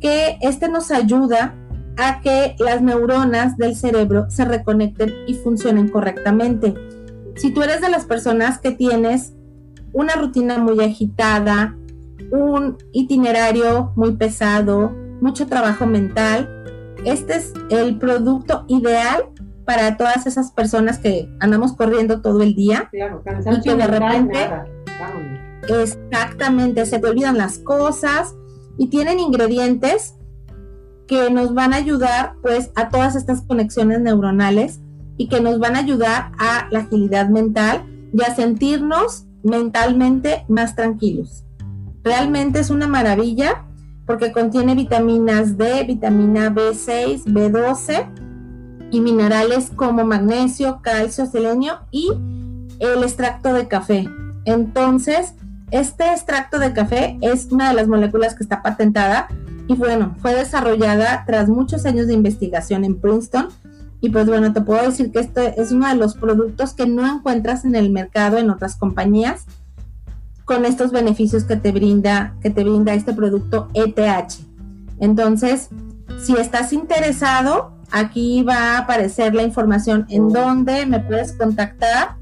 que 0.00 0.38
este 0.40 0.68
nos 0.68 0.90
ayuda 0.90 1.54
a 1.98 2.20
que 2.20 2.54
las 2.60 2.80
neuronas 2.80 3.56
del 3.56 3.74
cerebro 3.74 4.30
se 4.30 4.44
reconecten 4.44 5.12
y 5.26 5.34
funcionen 5.34 5.88
correctamente. 5.88 6.74
Si 7.36 7.52
tú 7.52 7.62
eres 7.62 7.80
de 7.80 7.90
las 7.90 8.04
personas 8.04 8.58
que 8.58 8.70
tienes 8.70 9.34
una 9.92 10.14
rutina 10.14 10.58
muy 10.58 10.80
agitada, 10.80 11.76
un 12.30 12.78
itinerario 12.92 13.92
muy 13.96 14.12
pesado, 14.12 14.94
mucho 15.20 15.46
trabajo 15.48 15.86
mental, 15.86 16.48
este 17.04 17.36
es 17.36 17.52
el 17.70 17.98
producto 17.98 18.64
ideal 18.68 19.30
para 19.64 19.96
todas 19.96 20.26
esas 20.26 20.52
personas 20.52 20.98
que 20.98 21.28
andamos 21.40 21.74
corriendo 21.74 22.22
todo 22.22 22.42
el 22.42 22.54
día 22.54 22.88
claro, 22.90 23.22
y 23.52 23.60
que 23.60 23.74
de 23.74 23.86
repente 23.86 24.50
exactamente 25.68 26.86
se 26.86 26.98
te 26.98 27.08
olvidan 27.08 27.36
las 27.36 27.58
cosas 27.58 28.34
y 28.78 28.88
tienen 28.88 29.18
ingredientes 29.18 30.14
que 31.08 31.30
nos 31.30 31.54
van 31.54 31.72
a 31.72 31.76
ayudar 31.76 32.34
pues 32.42 32.70
a 32.76 32.90
todas 32.90 33.16
estas 33.16 33.40
conexiones 33.42 34.00
neuronales 34.00 34.78
y 35.16 35.28
que 35.28 35.40
nos 35.40 35.58
van 35.58 35.74
a 35.74 35.80
ayudar 35.80 36.30
a 36.38 36.68
la 36.70 36.80
agilidad 36.80 37.28
mental 37.30 37.84
y 38.12 38.22
a 38.22 38.34
sentirnos 38.34 39.24
mentalmente 39.42 40.44
más 40.48 40.76
tranquilos. 40.76 41.44
Realmente 42.04 42.60
es 42.60 42.70
una 42.70 42.86
maravilla 42.86 43.64
porque 44.06 44.32
contiene 44.32 44.74
vitaminas 44.74 45.58
D, 45.58 45.84
vitamina 45.84 46.50
B6, 46.50 47.24
B12 47.24 48.06
y 48.90 49.00
minerales 49.00 49.70
como 49.74 50.04
magnesio, 50.04 50.80
calcio, 50.82 51.26
selenio 51.26 51.80
y 51.90 52.10
el 52.80 53.02
extracto 53.02 53.52
de 53.52 53.66
café. 53.66 54.08
Entonces, 54.44 55.34
este 55.70 56.10
extracto 56.10 56.58
de 56.58 56.72
café 56.72 57.18
es 57.20 57.46
una 57.50 57.68
de 57.68 57.74
las 57.74 57.88
moléculas 57.88 58.34
que 58.34 58.42
está 58.42 58.62
patentada 58.62 59.28
y 59.68 59.74
bueno, 59.74 60.16
fue 60.20 60.34
desarrollada 60.34 61.24
tras 61.26 61.48
muchos 61.48 61.84
años 61.84 62.06
de 62.06 62.14
investigación 62.14 62.84
en 62.84 62.98
Princeton. 62.98 63.48
Y 64.00 64.10
pues 64.10 64.26
bueno, 64.26 64.52
te 64.52 64.62
puedo 64.62 64.82
decir 64.82 65.12
que 65.12 65.20
este 65.20 65.60
es 65.60 65.72
uno 65.72 65.88
de 65.88 65.94
los 65.94 66.14
productos 66.14 66.72
que 66.72 66.86
no 66.86 67.06
encuentras 67.06 67.64
en 67.64 67.74
el 67.74 67.90
mercado 67.90 68.38
en 68.38 68.48
otras 68.48 68.76
compañías 68.76 69.44
con 70.44 70.64
estos 70.64 70.90
beneficios 70.92 71.44
que 71.44 71.56
te 71.56 71.72
brinda, 71.72 72.34
que 72.40 72.48
te 72.48 72.64
brinda 72.64 72.94
este 72.94 73.12
producto 73.12 73.68
ETH. 73.74 74.32
Entonces, 74.98 75.68
si 76.18 76.32
estás 76.34 76.72
interesado, 76.72 77.72
aquí 77.90 78.42
va 78.42 78.54
a 78.54 78.78
aparecer 78.78 79.34
la 79.34 79.42
información 79.42 80.06
en 80.08 80.30
donde 80.30 80.86
me 80.86 81.00
puedes 81.00 81.32
contactar 81.32 82.16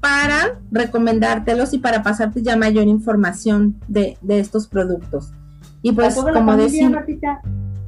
para 0.00 0.60
recomendártelos 0.70 1.72
y 1.74 1.78
para 1.78 2.02
pasarte 2.02 2.42
ya 2.42 2.56
mayor 2.56 2.86
información 2.86 3.80
de, 3.88 4.16
estos 4.28 4.68
productos. 4.68 5.32
Y 5.82 5.92
pues, 5.92 6.14
como 6.14 6.56
decía, 6.56 7.04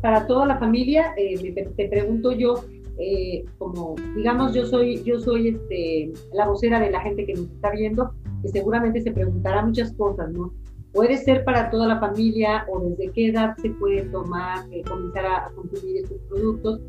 para 0.00 0.26
toda 0.26 0.46
la 0.46 0.58
familia, 0.58 1.14
eh, 1.16 1.54
te, 1.76 1.88
pregunto 1.88 2.32
yo, 2.32 2.64
eh, 2.98 3.44
como 3.58 3.94
digamos, 4.16 4.52
yo 4.52 4.66
soy, 4.66 5.02
yo 5.04 5.18
soy 5.20 5.48
este, 5.48 6.12
la 6.32 6.46
vocera 6.46 6.80
de 6.80 6.90
la 6.90 7.00
gente 7.00 7.24
que 7.24 7.34
nos 7.34 7.46
está 7.46 7.70
viendo, 7.70 8.12
que 8.42 8.48
seguramente 8.48 9.00
se 9.00 9.12
preguntará 9.12 9.64
muchas 9.64 9.92
cosas, 9.92 10.30
¿no? 10.32 10.52
Puede 10.92 11.16
ser 11.18 11.44
para 11.44 11.70
toda 11.70 11.88
la 11.88 11.98
familia 11.98 12.66
o 12.70 12.80
desde 12.80 13.10
qué 13.12 13.28
edad 13.28 13.56
se 13.56 13.70
puede 13.70 14.02
tomar, 14.02 14.66
eh, 14.70 14.82
comenzar 14.88 15.26
a, 15.26 15.50
consumir 15.54 15.98
estos 15.98 16.18
productos, 16.28 16.80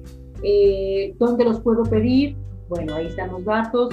dónde 1.17 1.45
los 1.45 1.61
puedo 1.61 1.83
pedir, 1.83 2.35
bueno, 2.67 2.95
ahí 2.95 3.07
están 3.07 3.31
los 3.31 3.45
datos, 3.45 3.89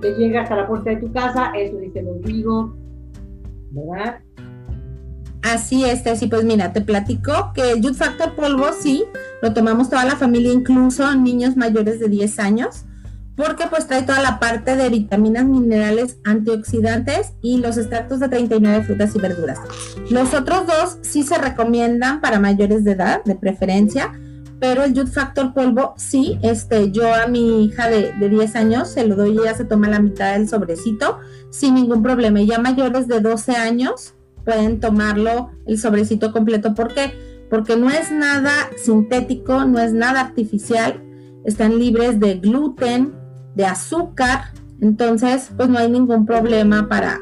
te 0.00 0.14
llega 0.14 0.42
hasta 0.42 0.56
la 0.56 0.68
puerta 0.68 0.90
de 0.90 0.96
tu 0.96 1.10
casa, 1.12 1.52
eso 1.56 1.78
dice 1.78 2.02
los 2.02 2.20
digo, 2.22 2.74
¿verdad? 3.70 4.20
Así 5.46 5.84
es, 5.84 6.02
Tessy. 6.02 6.26
Pues 6.26 6.44
mira, 6.44 6.72
te 6.72 6.80
platico 6.80 7.52
que 7.54 7.70
el 7.70 7.80
Youth 7.80 7.94
Factor 7.94 8.34
polvo 8.34 8.66
sí, 8.78 9.04
lo 9.42 9.52
tomamos 9.52 9.88
toda 9.88 10.04
la 10.04 10.16
familia, 10.16 10.52
incluso 10.52 11.14
niños 11.14 11.56
mayores 11.56 12.00
de 12.00 12.08
10 12.08 12.38
años 12.40 12.84
porque 13.36 13.66
pues 13.68 13.86
trae 13.86 14.02
toda 14.02 14.20
la 14.22 14.40
parte 14.40 14.76
de 14.76 14.88
vitaminas, 14.88 15.44
minerales, 15.44 16.18
antioxidantes 16.24 17.34
y 17.42 17.58
los 17.58 17.76
extractos 17.76 18.18
de 18.18 18.30
39 18.30 18.84
frutas 18.84 19.14
y 19.14 19.18
verduras. 19.18 19.58
Los 20.10 20.32
otros 20.32 20.66
dos 20.66 20.98
sí 21.02 21.22
se 21.22 21.36
recomiendan 21.36 22.22
para 22.22 22.40
mayores 22.40 22.82
de 22.82 22.92
edad, 22.92 23.22
de 23.24 23.34
preferencia, 23.34 24.18
pero 24.58 24.84
el 24.84 24.94
Youth 24.94 25.12
Factor 25.12 25.52
polvo 25.52 25.92
sí, 25.98 26.38
este, 26.42 26.90
yo 26.90 27.14
a 27.14 27.26
mi 27.26 27.66
hija 27.66 27.90
de, 27.90 28.12
de 28.18 28.30
10 28.30 28.56
años 28.56 28.90
se 28.90 29.06
lo 29.06 29.14
doy 29.14 29.34
y 29.34 29.38
ella 29.40 29.54
se 29.54 29.66
toma 29.66 29.88
la 29.88 30.00
mitad 30.00 30.32
del 30.32 30.48
sobrecito 30.48 31.18
sin 31.50 31.74
ningún 31.74 32.02
problema. 32.02 32.40
Y 32.40 32.46
ya 32.46 32.58
mayores 32.58 33.06
de 33.06 33.20
12 33.20 33.52
años 33.52 34.15
pueden 34.46 34.80
tomarlo 34.80 35.50
el 35.66 35.78
sobrecito 35.78 36.32
completo. 36.32 36.74
¿Por 36.74 36.94
qué? 36.94 37.12
Porque 37.50 37.76
no 37.76 37.90
es 37.90 38.10
nada 38.10 38.52
sintético, 38.82 39.66
no 39.66 39.80
es 39.80 39.92
nada 39.92 40.20
artificial, 40.20 41.02
están 41.44 41.78
libres 41.78 42.18
de 42.18 42.36
gluten, 42.36 43.12
de 43.54 43.66
azúcar, 43.66 44.52
entonces 44.80 45.50
pues 45.56 45.68
no 45.68 45.78
hay 45.78 45.90
ningún 45.90 46.24
problema 46.24 46.88
para, 46.88 47.20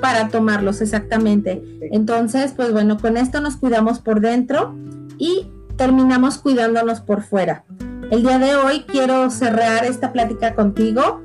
para 0.00 0.28
tomarlos 0.28 0.80
exactamente. 0.80 1.62
Entonces, 1.92 2.52
pues 2.56 2.72
bueno, 2.72 2.98
con 2.98 3.16
esto 3.16 3.40
nos 3.40 3.56
cuidamos 3.56 3.98
por 3.98 4.20
dentro 4.20 4.74
y 5.18 5.50
terminamos 5.76 6.38
cuidándonos 6.38 7.00
por 7.00 7.22
fuera. 7.22 7.64
El 8.10 8.22
día 8.22 8.38
de 8.38 8.54
hoy 8.56 8.84
quiero 8.86 9.30
cerrar 9.30 9.84
esta 9.84 10.12
plática 10.12 10.54
contigo 10.54 11.22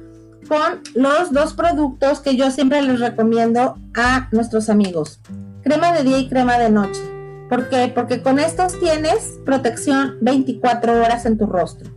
con 0.47 0.81
los 0.93 1.31
dos 1.31 1.53
productos 1.53 2.20
que 2.20 2.35
yo 2.35 2.51
siempre 2.51 2.81
les 2.81 3.00
recomiendo 3.00 3.77
a 3.96 4.27
nuestros 4.31 4.70
amigos. 4.70 5.20
Crema 5.63 5.91
de 5.93 6.03
día 6.03 6.20
y 6.20 6.29
crema 6.29 6.57
de 6.57 6.70
noche. 6.70 7.01
¿Por 7.50 7.70
qué? 7.70 7.91
Porque 7.93 8.22
con 8.22 8.39
estos 8.39 8.79
tienes 8.79 9.39
protección 9.46 10.17
24 10.22 10.93
horas 10.93 11.25
en 11.25 11.37
tu 11.37 11.46
rostro. 11.46 11.89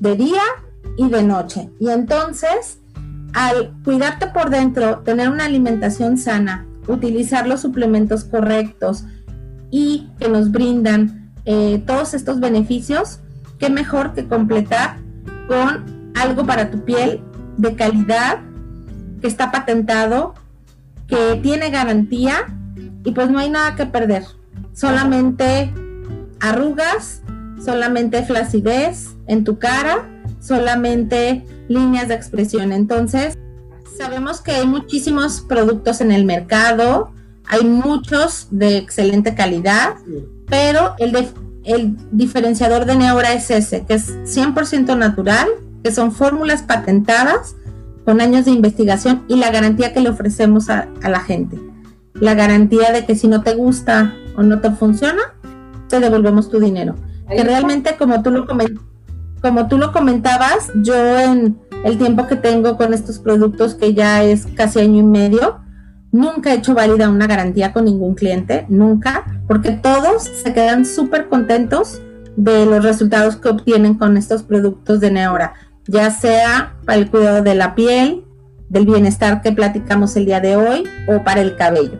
De 0.00 0.16
día 0.16 0.42
y 0.96 1.08
de 1.08 1.22
noche. 1.22 1.70
Y 1.78 1.90
entonces, 1.90 2.78
al 3.32 3.72
cuidarte 3.84 4.28
por 4.28 4.50
dentro, 4.50 4.98
tener 4.98 5.28
una 5.28 5.44
alimentación 5.44 6.18
sana, 6.18 6.66
utilizar 6.86 7.46
los 7.46 7.60
suplementos 7.60 8.24
correctos 8.24 9.04
y 9.70 10.08
que 10.18 10.28
nos 10.28 10.50
brindan 10.50 11.32
eh, 11.44 11.82
todos 11.86 12.14
estos 12.14 12.40
beneficios, 12.40 13.20
qué 13.58 13.70
mejor 13.70 14.14
que 14.14 14.26
completar 14.26 14.98
con 15.48 16.12
algo 16.14 16.46
para 16.46 16.70
tu 16.70 16.84
piel 16.84 17.22
de 17.56 17.74
calidad, 17.74 18.40
que 19.20 19.26
está 19.26 19.50
patentado, 19.50 20.34
que 21.06 21.38
tiene 21.42 21.70
garantía 21.70 22.46
y 23.04 23.12
pues 23.12 23.30
no 23.30 23.38
hay 23.38 23.50
nada 23.50 23.74
que 23.74 23.86
perder. 23.86 24.24
Solamente 24.72 25.72
arrugas, 26.40 27.22
solamente 27.64 28.22
flacidez 28.22 29.14
en 29.26 29.44
tu 29.44 29.58
cara 29.58 30.08
solamente 30.46 31.44
líneas 31.68 32.08
de 32.08 32.14
expresión. 32.14 32.72
Entonces, 32.72 33.36
sabemos 33.98 34.40
que 34.40 34.52
hay 34.52 34.66
muchísimos 34.66 35.40
productos 35.40 36.00
en 36.00 36.12
el 36.12 36.24
mercado, 36.24 37.12
hay 37.46 37.64
muchos 37.64 38.48
de 38.50 38.76
excelente 38.76 39.34
calidad, 39.34 39.94
pero 40.46 40.94
el, 40.98 41.16
el 41.64 41.96
diferenciador 42.12 42.84
de 42.86 42.96
Neura 42.96 43.32
es 43.32 43.50
ese, 43.50 43.84
que 43.84 43.94
es 43.94 44.10
100% 44.24 44.96
natural, 44.96 45.48
que 45.86 45.92
son 45.92 46.10
fórmulas 46.10 46.62
patentadas 46.62 47.54
con 48.04 48.20
años 48.20 48.44
de 48.44 48.50
investigación 48.50 49.22
y 49.28 49.36
la 49.36 49.52
garantía 49.52 49.92
que 49.94 50.00
le 50.00 50.08
ofrecemos 50.08 50.68
a, 50.68 50.88
la 51.00 51.20
gente. 51.20 51.60
La 52.14 52.34
garantía 52.34 52.90
de 52.90 53.06
que 53.06 53.14
si 53.14 53.28
no 53.28 53.44
te 53.44 53.54
gusta 53.54 54.12
o 54.36 54.42
no 54.42 54.60
te 54.60 54.72
funciona, 54.72 55.22
te 55.88 56.00
devolvemos 56.00 56.50
tu 56.50 56.58
dinero. 56.58 56.96
Que 57.30 57.44
realmente, 57.44 57.94
como 57.96 58.20
tú 58.20 58.32
lo 58.32 58.48
como 59.40 59.68
tú 59.68 59.78
lo 59.78 59.92
comentabas, 59.92 60.72
yo 60.82 61.20
en 61.20 61.56
el 61.84 61.98
tiempo 61.98 62.26
que 62.26 62.34
tengo 62.34 62.76
con 62.76 62.92
estos 62.92 63.20
productos, 63.20 63.76
que 63.76 63.94
ya 63.94 64.24
es 64.24 64.44
casi 64.56 64.80
año 64.80 64.98
y 64.98 65.04
medio, 65.04 65.60
nunca 66.10 66.52
he 66.52 66.56
hecho 66.56 66.74
válida 66.74 67.08
una 67.08 67.28
garantía 67.28 67.72
con 67.72 67.84
ningún 67.84 68.16
cliente, 68.16 68.66
nunca, 68.68 69.24
porque 69.46 69.70
todos 69.70 70.24
se 70.24 70.52
quedan 70.52 70.84
súper 70.84 71.28
contentos 71.28 72.02
de 72.36 72.66
los 72.66 72.84
resultados 72.84 73.36
que 73.36 73.48
obtienen 73.48 73.94
con 73.94 74.16
estos 74.16 74.42
productos 74.42 74.98
de 75.00 75.10
Neora, 75.10 75.54
ya 75.86 76.10
sea 76.10 76.74
para 76.84 76.98
el 76.98 77.10
cuidado 77.10 77.42
de 77.42 77.54
la 77.54 77.74
piel, 77.74 78.24
del 78.68 78.86
bienestar 78.86 79.42
que 79.42 79.52
platicamos 79.52 80.16
el 80.16 80.26
día 80.26 80.40
de 80.40 80.56
hoy 80.56 80.84
o 81.08 81.22
para 81.22 81.40
el 81.40 81.56
cabello. 81.56 81.98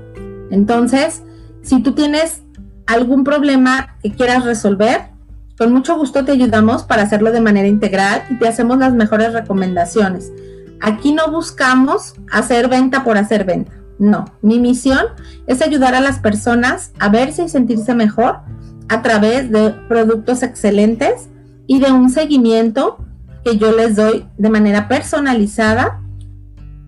Entonces, 0.51 1.23
si 1.63 1.83
tú 1.83 1.93
tienes 1.93 2.43
algún 2.87 3.25
problema 3.25 3.97
que 4.03 4.13
quieras 4.13 4.45
resolver, 4.45 5.11
con 5.59 5.73
mucho 5.73 5.97
gusto 5.97 6.25
te 6.25 6.33
ayudamos 6.33 6.85
para 6.85 7.03
hacerlo 7.03 7.33
de 7.33 7.41
manera 7.41 7.69
integral 7.69 8.25
y 8.31 8.39
te 8.39 8.49
hacemos 8.49 8.79
las 8.79 8.93
mejores 8.93 9.33
recomendaciones. 9.33 10.33
Aquí 10.81 11.13
no 11.13 11.31
buscamos 11.31 12.15
hacer 12.31 12.69
venta 12.69 13.05
por 13.05 13.17
hacer 13.17 13.45
venta. 13.45 13.73
No, 13.99 14.27
mi 14.43 14.59
misión 14.59 15.01
es 15.47 15.63
ayudar 15.63 15.95
a 15.95 16.01
las 16.01 16.19
personas 16.19 16.93
a 16.99 17.09
verse 17.09 17.45
y 17.45 17.49
sentirse 17.49 17.95
mejor 17.95 18.41
a 18.89 19.01
través 19.01 19.51
de 19.51 19.71
productos 19.89 20.43
excelentes 20.43 21.31
y 21.67 21.81
de 21.81 21.91
un 21.91 22.11
seguimiento 22.11 22.99
que 23.47 23.59
yo 23.59 23.71
les 23.71 23.95
doy 23.95 24.25
de 24.39 24.51
manera 24.51 24.89
personalizada 24.89 26.03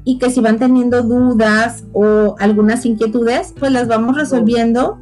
y 0.03 0.19
que 0.19 0.29
si 0.29 0.41
van 0.41 0.59
teniendo 0.59 1.05
dudas 1.05 1.85
o 1.93 2.35
algunas 2.41 2.85
inquietudes, 2.85 3.55
pues 3.57 3.71
las 3.71 3.87
vamos 3.87 4.17
resolviendo 4.17 4.99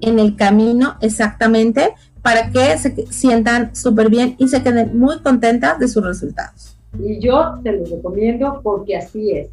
en 0.00 0.18
el 0.18 0.36
camino 0.36 0.94
exactamente 1.02 1.92
para 2.22 2.48
que 2.50 2.78
se 2.78 2.94
sientan 3.10 3.76
súper 3.76 4.08
bien 4.08 4.36
y 4.38 4.48
se 4.48 4.62
queden 4.62 4.98
muy 4.98 5.20
contentas 5.20 5.78
de 5.78 5.86
sus 5.86 6.02
resultados. 6.02 6.78
Y 6.98 7.20
yo 7.20 7.60
te 7.62 7.72
los 7.72 7.90
recomiendo 7.90 8.60
porque 8.62 8.96
así 8.96 9.32
es, 9.32 9.50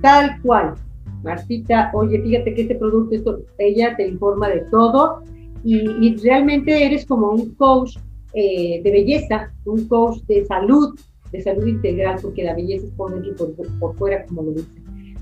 tal 0.00 0.40
cual. 0.40 0.72
Martita, 1.22 1.90
oye, 1.92 2.22
fíjate 2.22 2.54
que 2.54 2.62
este 2.62 2.76
producto, 2.76 3.14
esto, 3.14 3.40
ella 3.58 3.94
te 3.94 4.08
informa 4.08 4.48
de 4.48 4.60
todo 4.70 5.22
y, 5.62 6.16
realmente 6.22 6.86
eres 6.86 7.04
como 7.04 7.30
un 7.30 7.50
coach 7.56 7.98
eh, 8.36 8.82
de 8.84 8.90
belleza, 8.90 9.50
un 9.64 9.88
coach 9.88 10.18
de 10.28 10.44
salud, 10.44 10.98
de 11.32 11.40
salud 11.40 11.66
integral, 11.66 12.18
porque 12.20 12.44
la 12.44 12.54
belleza 12.54 12.86
es 12.86 12.92
por 12.92 13.12
dentro 13.12 13.48
y 13.48 13.62
por, 13.80 13.96
fuera, 13.96 14.26
como 14.26 14.42
lo 14.42 14.52
dice. 14.52 14.68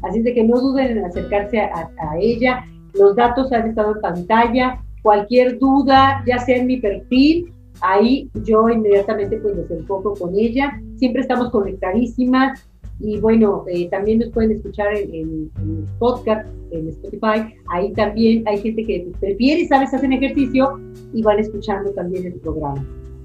Así 0.03 0.19
es 0.19 0.25
de 0.25 0.35
que 0.35 0.45
no 0.45 0.61
duden 0.61 0.99
en 0.99 1.05
acercarse 1.05 1.61
a, 1.61 1.89
ella. 2.21 2.65
Los 2.95 3.17
datos 3.17 3.53
han 3.53 3.69
estado 3.69 3.95
en 3.95 4.01
pantalla 4.01 4.85
Cualquier 5.05 5.59
duda, 5.59 6.25
ya 6.27 6.39
sea 6.39 6.57
en 6.57 6.67
mi 6.67 6.79
perfil, 6.79 7.53
ahí 7.83 8.31
yo 8.43 8.71
inmediatamente 8.71 9.37
pues 9.37 9.55
les 9.55 9.87
con 9.87 10.35
ella. 10.35 10.81
Siempre 10.97 11.21
estamos 11.21 11.51
conectadísimas 11.51 12.67
y 13.01 13.19
bueno, 13.21 13.65
eh, 13.69 13.89
también 13.91 14.21
nos 14.21 14.31
pueden 14.31 14.53
escuchar 14.53 14.95
en, 14.97 15.51
en, 15.61 15.87
podcast, 15.99 16.49
en 16.71 16.89
Spotify. 16.89 17.55
Ahí 17.69 17.93
también 17.93 18.49
hay 18.49 18.57
gente 18.59 18.83
que 18.83 19.07
prefiere, 19.21 19.67
sabes, 19.67 19.93
hacen 19.93 20.15
ejercicio 20.15 20.81
y 21.13 21.23
van 21.23 21.39
escuchando 21.39 21.93
también 21.93 22.25
el 22.25 22.41
programa. 22.41 22.83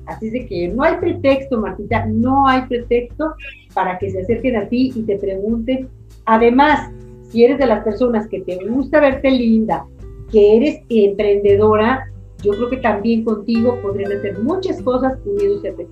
Así 0.10 0.28
es 0.28 0.34
de 0.34 0.48
que 0.48 0.68
no 0.70 0.84
hay 0.84 0.98
pretexto, 0.98 1.60
Martita, 1.60 2.06
no 2.08 2.48
hay 2.48 2.64
pretexto 2.64 3.34
para 3.74 4.00
que 4.00 4.10
se 4.10 4.22
acerquen 4.22 4.56
a 4.56 4.68
ti 4.68 4.92
y 4.96 5.04
te 5.04 5.18
pregunten. 5.18 5.88
Además, 6.26 6.92
si 7.30 7.44
eres 7.44 7.60
de 7.60 7.68
las 7.68 7.84
personas 7.84 8.28
que 8.28 8.42
te 8.42 8.58
gusta 8.68 9.00
verte 9.00 9.30
linda, 9.30 9.86
que 10.32 10.58
eres 10.58 10.82
emprendedora, 10.90 12.12
yo 12.42 12.52
creo 12.52 12.70
que 12.70 12.78
también 12.78 13.24
contigo 13.24 13.80
podrían 13.82 14.12
hacer 14.12 14.40
muchas 14.40 14.82
cosas 14.82 15.14
uniéndose 15.26 15.70
a 15.70 15.76
ti. 15.76 15.84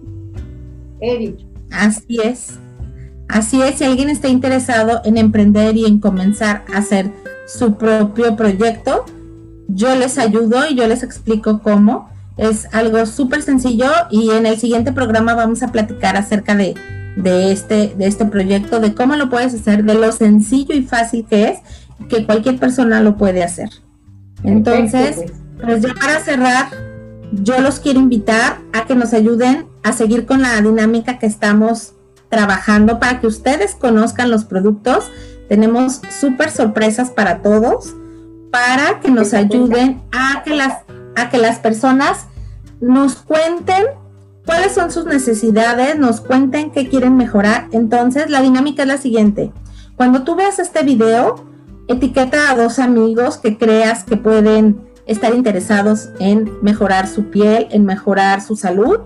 He 1.01 1.17
dicho. 1.19 1.45
Así 1.71 2.17
es. 2.23 2.59
Así 3.29 3.61
es, 3.61 3.75
si 3.75 3.83
alguien 3.83 4.09
está 4.09 4.29
interesado 4.29 5.01
en 5.03 5.17
emprender 5.17 5.75
y 5.75 5.85
en 5.85 5.99
comenzar 5.99 6.63
a 6.73 6.77
hacer 6.77 7.11
su 7.45 7.75
propio 7.75 8.35
proyecto, 8.35 9.05
yo 9.67 9.93
les 9.95 10.17
ayudo 10.17 10.61
y 10.69 10.75
yo 10.75 10.87
les 10.87 11.03
explico 11.03 11.61
cómo. 11.61 12.09
Es 12.37 12.67
algo 12.71 13.05
súper 13.05 13.41
sencillo 13.41 13.89
y 14.11 14.31
en 14.31 14.45
el 14.45 14.57
siguiente 14.57 14.91
programa 14.91 15.33
vamos 15.33 15.63
a 15.63 15.71
platicar 15.71 16.15
acerca 16.17 16.55
de, 16.55 16.75
de, 17.15 17.51
este, 17.51 17.95
de 17.97 18.05
este 18.05 18.25
proyecto, 18.25 18.79
de 18.79 18.93
cómo 18.93 19.15
lo 19.15 19.29
puedes 19.29 19.53
hacer, 19.53 19.83
de 19.83 19.95
lo 19.95 20.11
sencillo 20.11 20.75
y 20.75 20.83
fácil 20.83 21.25
que 21.27 21.49
es, 21.49 21.59
que 22.09 22.25
cualquier 22.25 22.57
persona 22.59 23.01
lo 23.01 23.17
puede 23.17 23.43
hacer. 23.43 23.69
Entonces, 24.43 25.15
pues. 25.15 25.31
pues 25.63 25.81
ya 25.81 25.93
para 25.95 26.19
cerrar, 26.19 26.67
yo 27.31 27.59
los 27.59 27.79
quiero 27.79 27.99
invitar 27.99 28.59
a 28.73 28.85
que 28.85 28.95
nos 28.95 29.13
ayuden 29.13 29.65
a 29.83 29.93
seguir 29.93 30.25
con 30.25 30.41
la 30.41 30.61
dinámica 30.61 31.17
que 31.17 31.25
estamos 31.25 31.93
trabajando 32.29 32.99
para 32.99 33.19
que 33.19 33.27
ustedes 33.27 33.75
conozcan 33.75 34.29
los 34.29 34.45
productos. 34.45 35.05
Tenemos 35.49 36.01
súper 36.19 36.51
sorpresas 36.51 37.09
para 37.09 37.41
todos, 37.41 37.95
para 38.51 38.99
que 38.99 39.09
nos 39.09 39.33
ayuden 39.33 40.01
a 40.11 40.43
que 40.43 40.55
las, 40.55 40.83
a 41.15 41.29
que 41.29 41.37
las 41.37 41.59
personas 41.59 42.26
nos 42.79 43.15
cuenten 43.15 43.85
cuáles 44.45 44.73
son 44.73 44.91
sus 44.91 45.05
necesidades, 45.05 45.97
nos 45.97 46.21
cuenten 46.21 46.71
qué 46.71 46.87
quieren 46.87 47.17
mejorar. 47.17 47.67
Entonces, 47.71 48.29
la 48.29 48.41
dinámica 48.41 48.83
es 48.83 48.87
la 48.87 48.97
siguiente. 48.97 49.51
Cuando 49.95 50.23
tú 50.23 50.35
veas 50.35 50.59
este 50.59 50.83
video, 50.83 51.43
etiqueta 51.87 52.51
a 52.51 52.55
dos 52.55 52.79
amigos 52.79 53.37
que 53.37 53.57
creas 53.57 54.03
que 54.03 54.17
pueden 54.17 54.81
estar 55.05 55.33
interesados 55.33 56.09
en 56.19 56.51
mejorar 56.61 57.07
su 57.07 57.25
piel, 57.25 57.67
en 57.71 57.85
mejorar 57.85 58.41
su 58.41 58.55
salud. 58.55 58.99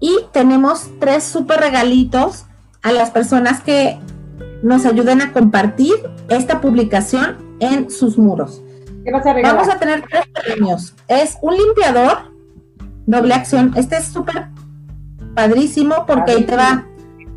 Y 0.00 0.16
tenemos 0.32 0.88
tres 1.00 1.24
súper 1.24 1.60
regalitos 1.60 2.44
a 2.82 2.92
las 2.92 3.10
personas 3.10 3.60
que 3.60 3.98
nos 4.62 4.84
ayuden 4.86 5.22
a 5.22 5.32
compartir 5.32 5.94
esta 6.28 6.60
publicación 6.60 7.36
en 7.60 7.90
sus 7.90 8.18
muros. 8.18 8.62
¿Qué 9.04 9.12
vas 9.12 9.26
a 9.26 9.32
regalar? 9.32 9.56
Vamos 9.56 9.74
a 9.74 9.78
tener 9.78 10.04
tres 10.08 10.24
premios. 10.44 10.94
Es 11.08 11.36
un 11.42 11.56
limpiador 11.56 12.37
doble 13.08 13.34
acción. 13.34 13.72
Este 13.76 13.96
es 13.96 14.06
súper 14.06 14.48
padrísimo 15.34 16.04
porque 16.06 16.32
ahí 16.32 16.44
te 16.44 16.56
va 16.56 16.84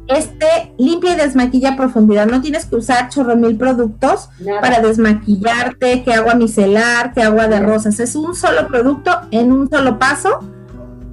este 0.08 0.74
limpia 0.78 1.14
y 1.14 1.16
desmaquilla 1.16 1.72
a 1.72 1.78
profundidad. 1.78 2.28
No 2.28 2.42
tienes 2.42 2.66
que 2.66 2.76
usar 2.76 3.10
chorro 3.10 3.36
mil 3.38 3.56
productos 3.58 4.30
para 4.60 4.82
desmaquillarte, 4.82 6.04
que 6.04 6.14
agua 6.14 6.36
micelar, 6.36 7.14
que 7.14 7.22
agua 7.24 7.48
de 7.48 7.60
rosas. 7.60 8.00
Es 8.00 8.16
un 8.16 8.36
solo 8.36 8.68
producto 8.68 9.12
en 9.32 9.52
un 9.52 9.70
solo 9.70 9.98
paso 9.98 10.40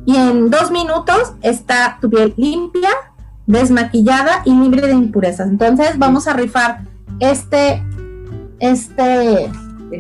y 0.05 0.17
en 0.17 0.51
dos 0.51 0.71
minutos 0.71 1.35
está 1.43 1.99
tu 2.01 2.11
piel 2.11 2.35
limpia, 2.37 2.91
desmaquillada 3.47 4.43
y 4.45 4.53
libre 4.53 4.87
de 4.89 4.95
impurezas. 4.95 5.49
Entonces 5.49 5.99
vamos 5.99 6.27
a 6.27 6.33
rifar 6.33 6.81
este, 7.21 7.83
este 8.59 9.53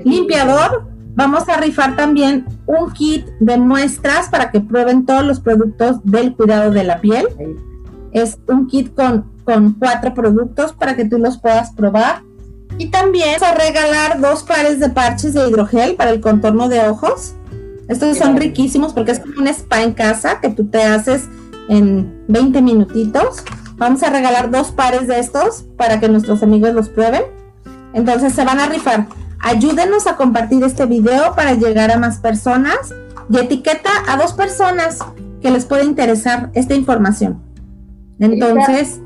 limpiador. 0.04 0.88
Vamos 1.14 1.48
a 1.48 1.56
rifar 1.56 1.94
también 1.96 2.46
un 2.68 2.92
kit 2.92 3.26
de 3.40 3.56
muestras 3.56 4.28
para 4.28 4.50
que 4.50 4.60
prueben 4.60 5.06
todos 5.06 5.24
los 5.24 5.40
productos 5.40 5.96
del 6.04 6.36
cuidado 6.36 6.70
de 6.70 6.84
la 6.84 7.00
piel. 7.00 7.26
Es 8.12 8.38
un 8.46 8.68
kit 8.68 8.94
con, 8.94 9.24
con 9.44 9.72
cuatro 9.72 10.12
productos 10.12 10.72
para 10.74 10.94
que 10.94 11.06
tú 11.06 11.18
los 11.18 11.38
puedas 11.38 11.72
probar. 11.72 12.22
Y 12.76 12.90
también 12.90 13.36
vamos 13.40 13.56
a 13.56 13.64
regalar 13.64 14.20
dos 14.20 14.42
pares 14.42 14.78
de 14.78 14.90
parches 14.90 15.32
de 15.32 15.48
hidrogel 15.48 15.96
para 15.96 16.10
el 16.10 16.20
contorno 16.20 16.68
de 16.68 16.86
ojos. 16.86 17.34
Estos 17.88 18.18
son 18.18 18.36
riquísimos 18.36 18.92
porque 18.92 19.12
es 19.12 19.20
como 19.20 19.40
un 19.40 19.48
spa 19.48 19.82
en 19.82 19.94
casa 19.94 20.40
que 20.40 20.50
tú 20.50 20.66
te 20.66 20.82
haces 20.82 21.26
en 21.70 22.22
20 22.28 22.60
minutitos. 22.60 23.42
Vamos 23.78 24.02
a 24.02 24.10
regalar 24.10 24.50
dos 24.50 24.72
pares 24.72 25.08
de 25.08 25.18
estos 25.18 25.64
para 25.78 26.00
que 26.00 26.08
nuestros 26.08 26.42
amigos 26.42 26.74
los 26.74 26.90
prueben. 26.90 27.22
Entonces 27.94 28.34
se 28.34 28.44
van 28.44 28.60
a 28.60 28.66
rifar. 28.66 29.06
Ayúdenos 29.40 30.06
a 30.06 30.16
compartir 30.16 30.62
este 30.64 30.86
video 30.86 31.34
para 31.34 31.54
llegar 31.54 31.90
a 31.90 31.98
más 31.98 32.18
personas 32.18 32.94
y 33.30 33.38
etiqueta 33.38 33.90
a 34.08 34.16
dos 34.16 34.32
personas 34.32 34.98
que 35.40 35.50
les 35.50 35.64
puede 35.64 35.84
interesar 35.84 36.50
esta 36.54 36.74
información. 36.74 37.40
Entonces... 38.18 39.00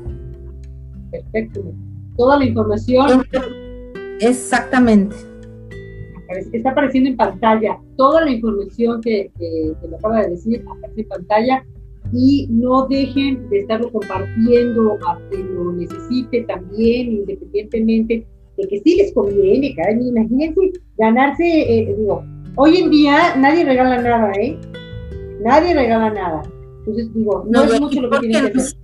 Perfecto. 1.11 1.61
Toda 2.17 2.39
la 2.39 2.45
información. 2.45 3.23
Exactamente. 4.19 5.15
Está 6.51 6.71
apareciendo 6.71 7.09
en 7.11 7.17
pantalla. 7.17 7.77
Toda 7.95 8.21
la 8.21 8.31
información 8.31 9.01
que, 9.01 9.31
que, 9.37 9.73
que 9.79 9.87
me 9.87 9.97
acaba 9.97 10.21
de 10.21 10.31
decir 10.31 10.65
aparece 10.67 11.01
en 11.01 11.07
pantalla 11.07 11.65
y 12.11 12.47
no 12.49 12.87
dejen 12.87 13.49
de 13.49 13.59
estarlo 13.59 13.91
compartiendo 13.91 14.97
a 15.07 15.19
quien 15.29 15.55
lo 15.55 15.71
necesite 15.73 16.41
también, 16.43 17.11
independientemente 17.11 18.27
de 18.57 18.67
que 18.67 18.81
sí 18.83 18.95
les 18.95 19.13
conviene, 19.13 19.75
caray, 19.75 19.97
imagínense 19.99 20.73
ganarse, 20.97 21.43
eh, 21.43 21.95
digo, 21.97 22.23
hoy 22.55 22.77
en 22.77 22.91
día 22.91 23.35
nadie 23.35 23.65
regala 23.65 24.01
nada, 24.01 24.31
¿eh? 24.39 24.57
Nadie 25.43 25.73
regala 25.73 26.11
nada. 26.11 26.41
Entonces 26.79 27.13
digo, 27.13 27.45
no, 27.49 27.63
es 27.63 27.79
mucho 27.79 28.01
lo 28.01 28.09
que 28.09 28.19
tienen 28.19 28.51
que 28.51 28.59
hacer. 28.59 28.77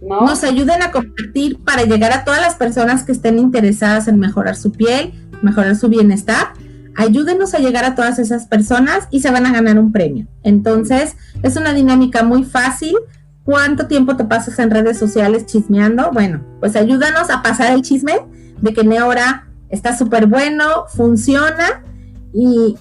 ¿No? 0.00 0.20
Nos 0.22 0.44
ayuden 0.44 0.82
a 0.82 0.90
compartir 0.90 1.58
para 1.64 1.84
llegar 1.84 2.12
a 2.12 2.24
todas 2.24 2.40
las 2.40 2.56
personas 2.56 3.04
que 3.04 3.12
estén 3.12 3.38
interesadas 3.38 4.06
en 4.08 4.18
mejorar 4.18 4.56
su 4.56 4.72
piel, 4.72 5.12
mejorar 5.42 5.76
su 5.76 5.88
bienestar 5.88 6.48
ayúdenos 6.96 7.54
a 7.54 7.58
llegar 7.58 7.84
a 7.84 7.94
todas 7.94 8.18
esas 8.18 8.46
personas 8.46 9.08
y 9.10 9.20
se 9.20 9.30
van 9.30 9.46
a 9.46 9.52
ganar 9.52 9.78
un 9.78 9.92
premio. 9.92 10.26
Entonces, 10.42 11.16
es 11.42 11.56
una 11.56 11.72
dinámica 11.72 12.22
muy 12.22 12.44
fácil. 12.44 12.94
¿Cuánto 13.44 13.86
tiempo 13.86 14.16
te 14.16 14.24
pasas 14.24 14.58
en 14.58 14.70
redes 14.70 14.98
sociales 14.98 15.46
chismeando? 15.46 16.10
Bueno, 16.12 16.40
pues 16.60 16.76
ayúdanos 16.76 17.30
a 17.30 17.42
pasar 17.42 17.72
el 17.72 17.82
chisme 17.82 18.14
de 18.60 18.72
que 18.72 18.84
Neora 18.84 19.48
está 19.68 19.96
súper 19.96 20.26
bueno, 20.26 20.86
funciona 20.88 21.84
y 22.32 22.76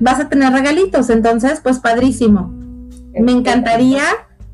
vas 0.00 0.20
a 0.20 0.28
tener 0.28 0.52
regalitos. 0.52 1.10
Entonces, 1.10 1.60
pues 1.62 1.78
padrísimo. 1.78 2.52
Me 3.12 3.32
encantaría 3.32 4.02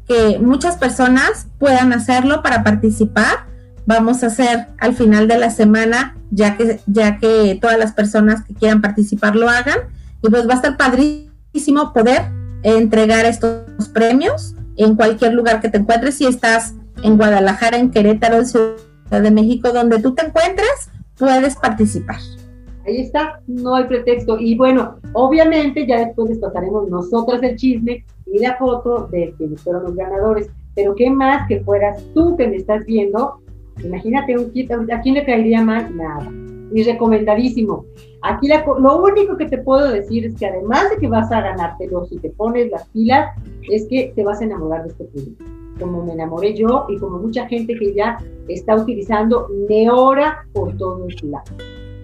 que 0.07 0.39
muchas 0.41 0.77
personas 0.77 1.47
puedan 1.59 1.93
hacerlo 1.93 2.43
para 2.43 2.65
participar 2.65 3.47
vamos 3.87 4.23
a 4.23 4.27
hacer 4.27 4.67
al 4.79 4.95
final 4.95 5.29
de 5.29 5.39
la 5.39 5.51
semana, 5.51 6.17
ya 6.31 6.57
que, 6.57 6.81
ya 6.87 7.19
que 7.19 7.59
todas 7.61 7.79
las 7.79 7.93
personas 7.93 8.45
que 8.45 8.55
quieran 8.55 8.83
participar 8.83 9.37
lo 9.37 9.49
hagan. 9.49 9.79
Y 10.23 10.29
pues 10.29 10.47
va 10.47 10.55
a 10.55 10.57
estar 10.57 10.77
padrísimo 10.77 11.93
poder 11.93 12.23
entregar 12.63 13.25
estos 13.25 13.89
premios 13.95 14.55
en 14.77 14.97
cualquier 14.97 15.35
lugar 15.35 15.61
que 15.61 15.69
te 15.69 15.79
encuentres. 15.79 16.17
Si 16.17 16.27
estás 16.27 16.75
en 17.03 17.17
Guadalajara, 17.17 17.79
en 17.79 17.91
Querétaro, 17.91 18.37
en 18.37 18.47
Ciudad 18.47 18.77
de 19.11 19.31
México, 19.31 19.73
donde 19.73 20.01
tú 20.01 20.15
te 20.15 20.27
encuentres, 20.27 20.91
puedes 21.19 21.57
participar. 21.57 22.19
Ahí 22.87 23.01
está, 23.01 23.41
no 23.47 23.75
hay 23.75 23.85
pretexto. 23.85 24.39
Y 24.39 24.57
bueno, 24.57 24.97
obviamente 25.13 25.87
ya 25.87 25.99
después 26.07 26.31
les 26.31 26.39
pasaremos 26.39 26.89
nosotras 26.89 27.43
el 27.43 27.57
chisme 27.57 28.05
y 28.27 28.39
la 28.39 28.57
foto 28.57 29.09
de 29.11 29.35
quienes 29.37 29.61
fueron 29.61 29.85
los 29.85 29.97
ganadores. 29.97 30.49
Pero 30.75 30.95
qué 30.95 31.11
más 31.11 31.49
que 31.49 31.61
fueras 31.61 32.03
tú 32.15 32.37
que 32.37 32.47
me 32.47 32.57
estás 32.57 32.85
viendo 32.85 33.41
Imagínate 33.85 34.39
un 34.39 34.51
kit, 34.53 34.71
¿a 34.73 35.01
quién 35.03 35.15
le 35.15 35.25
caería 35.25 35.61
mal? 35.63 35.95
Nada. 35.95 36.31
Y 36.73 36.83
recomendadísimo. 36.83 37.85
Aquí 38.23 38.49
lo 38.49 39.03
único 39.03 39.37
que 39.37 39.47
te 39.47 39.59
puedo 39.59 39.91
decir 39.91 40.27
es 40.27 40.35
que 40.35 40.47
además 40.47 40.91
de 40.91 40.97
que 40.97 41.07
vas 41.07 41.31
a 41.31 41.41
ganártelo 41.41 42.05
si 42.07 42.19
te 42.19 42.31
pones 42.31 42.71
las 42.71 42.89
pilas, 42.89 43.31
es 43.71 43.87
que 43.89 44.13
te 44.17 44.25
vas 44.25 44.41
a 44.41 44.45
enamorar 44.45 44.83
de 44.83 44.89
este 44.89 45.05
producto. 45.05 45.45
Como 45.79 46.05
me 46.05 46.13
enamoré 46.13 46.55
yo 46.55 46.87
y 46.89 46.99
como 46.99 47.19
mucha 47.19 47.47
gente 47.47 47.75
que 47.75 47.95
ya 47.95 48.19
está 48.49 48.75
utilizando 48.75 49.49
Neora 49.69 50.47
por 50.53 50.77
todo 50.77 51.07
el 51.07 51.31
lado. 51.31 51.45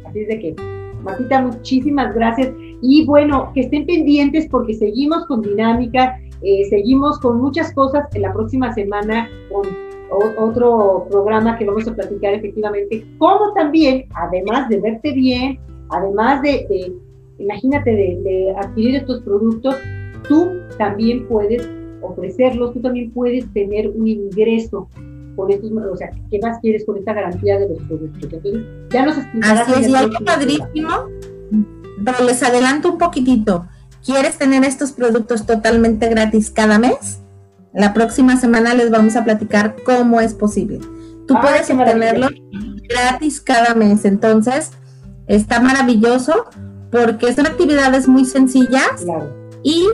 Así 0.05 0.21
es 0.21 0.29
de 0.29 0.39
que, 0.39 0.57
Martita, 1.03 1.43
muchísimas 1.43 2.15
gracias. 2.15 2.53
Y 2.83 3.07
bueno, 3.07 3.51
que 3.55 3.63
estén 3.63 3.87
pendientes 3.87 4.47
porque 4.49 4.75
seguimos 4.75 5.27
con 5.27 5.43
dinámica, 5.43 6.21
eh, 6.43 6.65
seguimos 6.69 7.19
con 7.21 7.41
muchas 7.41 7.73
cosas 7.73 8.07
en 8.15 8.23
la 8.23 8.33
próxima 8.33 8.73
semana 8.75 9.29
con 9.51 9.63
otro 10.13 11.07
programa 11.11 11.57
que 11.59 11.65
vamos 11.65 11.87
a 11.89 11.95
platicar 11.95 12.35
efectivamente, 12.35 13.07
como 13.19 13.53
también, 13.55 14.07
además 14.15 14.69
de 14.69 14.81
verte 14.81 15.13
bien, 15.13 15.59
además 15.91 16.43
de, 16.43 16.95
imagínate, 17.39 17.91
de, 17.91 18.55
adquirir 18.59 18.97
estos 18.97 19.23
productos, 19.23 19.77
tú 20.29 20.51
también 20.79 21.27
puedes 21.29 21.69
ofrecerlos, 22.01 22.73
tú 22.75 22.81
también 22.81 23.11
puedes 23.13 23.51
tener 23.53 23.89
un 23.89 24.07
ingreso 24.07 24.89
con 25.37 25.51
estos, 25.51 25.71
o 25.71 25.97
sea, 25.97 26.11
¿qué 26.31 26.39
más 26.41 26.59
quieres 26.61 26.85
con 26.85 26.99
esta 26.99 27.15
garantía 27.15 27.59
de 27.59 27.69
los 27.69 27.79
productos? 27.79 28.33
Entonces, 28.33 28.63
ya 28.91 29.07
nos 29.07 29.17
explicarás. 29.17 29.69
Así 29.69 29.81
es, 29.81 29.89
y 29.89 29.95
algo 29.95 30.25
padrísimo, 30.25 30.91
pero 32.05 32.25
les 32.27 32.43
adelanto 32.43 32.93
un 32.93 32.99
poquitito. 32.99 33.67
¿Quieres 34.05 34.37
tener 34.37 34.65
estos 34.65 34.93
productos 34.93 35.47
totalmente 35.47 36.09
gratis 36.09 36.51
cada 36.51 36.79
mes? 36.79 37.22
La 37.75 37.95
próxima 37.95 38.37
semana 38.37 38.75
les 38.75 38.91
vamos 38.91 39.17
a 39.17 39.25
platicar 39.25 39.77
cómo 39.85 40.21
es 40.21 40.35
posible. 40.35 40.79
Tú 41.27 41.35
puedes 41.41 41.71
obtenerlo 41.71 42.29
gratis 42.89 43.41
cada 43.41 43.75
mes, 43.75 44.05
entonces 44.05 44.73
está 45.27 45.61
maravilloso 45.61 46.47
porque 46.91 47.33
son 47.33 47.47
actividades 47.47 48.07
muy 48.09 48.25
sencillas 48.27 49.07
y 49.63 49.87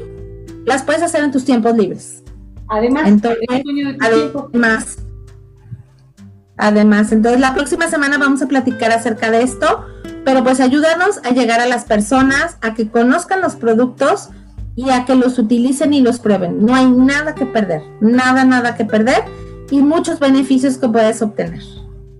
las 0.64 0.82
puedes 0.82 1.02
hacer 1.02 1.22
en 1.22 1.30
tus 1.30 1.44
tiempos 1.44 1.76
libres. 1.76 2.22
Además, 2.68 3.08
entonces, 3.08 3.46
además, 4.00 4.98
además, 6.56 7.12
entonces 7.12 7.40
la 7.40 7.54
próxima 7.54 7.88
semana 7.88 8.18
vamos 8.18 8.42
a 8.42 8.48
platicar 8.48 8.90
acerca 8.90 9.30
de 9.30 9.42
esto, 9.42 9.86
pero 10.24 10.42
pues 10.42 10.60
ayúdanos 10.60 11.20
a 11.24 11.30
llegar 11.30 11.60
a 11.60 11.66
las 11.66 11.84
personas, 11.84 12.58
a 12.60 12.74
que 12.74 12.88
conozcan 12.88 13.40
los 13.40 13.54
productos 13.54 14.30
y 14.78 14.90
a 14.90 15.04
que 15.04 15.16
los 15.16 15.36
utilicen 15.40 15.92
y 15.92 16.00
los 16.02 16.20
prueben. 16.20 16.64
No 16.64 16.72
hay 16.72 16.88
nada 16.88 17.34
que 17.34 17.44
perder, 17.44 17.82
nada, 18.00 18.44
nada 18.44 18.76
que 18.76 18.84
perder 18.84 19.24
y 19.72 19.82
muchos 19.82 20.20
beneficios 20.20 20.78
que 20.78 20.88
puedes 20.88 21.20
obtener. 21.20 21.60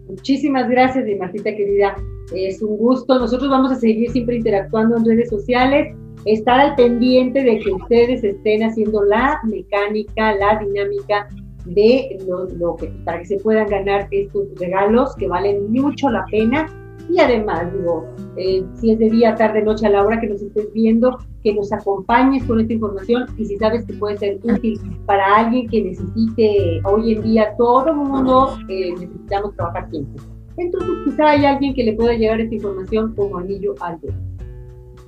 Muchísimas 0.09 0.69
gracias, 0.69 1.05
Martita 1.21 1.55
querida. 1.55 1.95
Es 2.35 2.61
un 2.61 2.77
gusto. 2.77 3.17
Nosotros 3.17 3.49
vamos 3.49 3.71
a 3.71 3.77
seguir 3.77 4.11
siempre 4.11 4.39
interactuando 4.39 4.97
en 4.97 5.05
redes 5.05 5.31
sociales 5.31 5.97
estar 6.25 6.59
al 6.59 6.75
pendiente 6.75 7.45
de 7.45 7.61
que 7.61 7.71
ustedes 7.71 8.25
estén 8.25 8.65
haciendo 8.65 9.05
la 9.05 9.39
mecánica, 9.45 10.35
la 10.35 10.59
dinámica 10.59 11.29
de 11.65 12.19
lo, 12.27 12.75
que 12.75 12.89
para 13.05 13.21
que 13.21 13.27
se 13.27 13.37
puedan 13.37 13.69
ganar 13.69 14.09
estos 14.11 14.49
regalos 14.59 15.15
que 15.15 15.29
valen 15.29 15.71
mucho 15.71 16.11
la 16.11 16.25
pena 16.29 16.67
y 17.09 17.19
además 17.21 17.73
digo 17.73 18.07
eh, 18.37 18.65
si 18.75 18.93
es 18.93 18.99
de 18.99 19.11
día, 19.11 19.35
tarde, 19.35 19.63
noche 19.63 19.87
a 19.87 19.91
la 19.91 20.05
hora 20.05 20.21
que 20.21 20.29
nos 20.29 20.43
estés 20.43 20.73
viendo 20.73 21.19
que 21.43 21.55
nos 21.55 21.73
acompañes 21.73 22.45
con 22.45 22.61
esta 22.61 22.73
información 22.73 23.27
y 23.37 23.45
si 23.45 23.57
sabes 23.57 23.85
que 23.87 23.95
puede 23.95 24.17
ser 24.19 24.39
útil 24.43 24.81
para 25.07 25.37
alguien 25.37 25.69
que 25.69 25.83
necesite 25.83 26.81
hoy 26.85 27.15
en 27.15 27.23
día 27.23 27.55
todo 27.57 27.91
el 27.91 27.97
mundo 27.97 28.59
eh, 28.69 28.93
necesitamos 28.93 29.55
trabajar 29.57 29.89
tiempo 29.91 30.23
entonces 30.57 30.91
quizá 31.05 31.31
hay 31.31 31.45
alguien 31.45 31.75
que 31.75 31.85
le 31.85 31.93
pueda 31.95 32.15
llegar 32.15 32.41
esta 32.41 32.55
información 32.55 33.15
como 33.15 33.39
anillo 33.39 33.75
al 33.81 34.01
dedo 34.01 34.15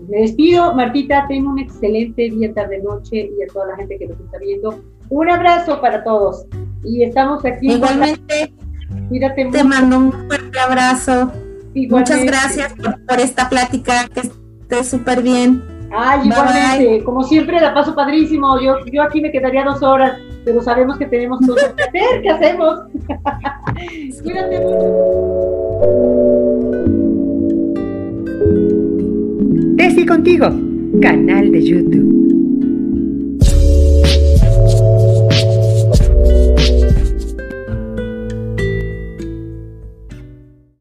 me 0.08 0.22
despido, 0.22 0.74
Martita, 0.74 1.26
ten 1.28 1.46
un 1.46 1.58
excelente 1.58 2.30
día, 2.30 2.52
tarde, 2.54 2.80
noche 2.82 3.30
y 3.36 3.42
a 3.42 3.46
toda 3.52 3.66
la 3.68 3.76
gente 3.76 3.98
que 3.98 4.06
nos 4.06 4.18
está 4.18 4.38
viendo. 4.38 4.82
Un 5.10 5.28
abrazo 5.28 5.80
para 5.80 6.02
todos. 6.02 6.46
Y 6.84 7.02
estamos 7.02 7.44
aquí. 7.44 7.72
Igualmente. 7.72 8.52
Cuídate 9.08 9.44
mucho. 9.44 9.58
Te 9.58 9.64
mando 9.64 9.98
un 9.98 10.12
fuerte 10.12 10.58
abrazo. 10.58 11.30
Muchas 11.74 12.24
gracias 12.24 12.74
por, 13.06 13.20
esta 13.20 13.48
plática, 13.48 14.08
que 14.12 14.20
esté 14.20 14.84
súper 14.84 15.22
bien. 15.22 15.62
Ay, 15.92 16.28
igualmente. 16.28 17.04
Como 17.04 17.22
siempre, 17.22 17.60
la 17.60 17.74
paso 17.74 17.94
padrísimo. 17.94 18.60
Yo, 18.60 18.84
yo 18.86 19.02
aquí 19.02 19.20
me 19.20 19.30
quedaría 19.30 19.64
dos 19.64 19.82
horas, 19.82 20.18
pero 20.44 20.62
sabemos 20.62 20.98
que 20.98 21.06
tenemos 21.06 21.40
cosas 21.46 21.74
que 21.74 21.82
hacer. 21.82 22.22
¿Qué 22.22 22.30
hacemos? 22.30 22.80
Cuídate 24.22 24.60
mucho. 24.60 25.10
Tessy 29.76 30.06
contigo, 30.06 30.48
canal 31.00 31.50
de 31.50 31.64
YouTube. 31.64 32.09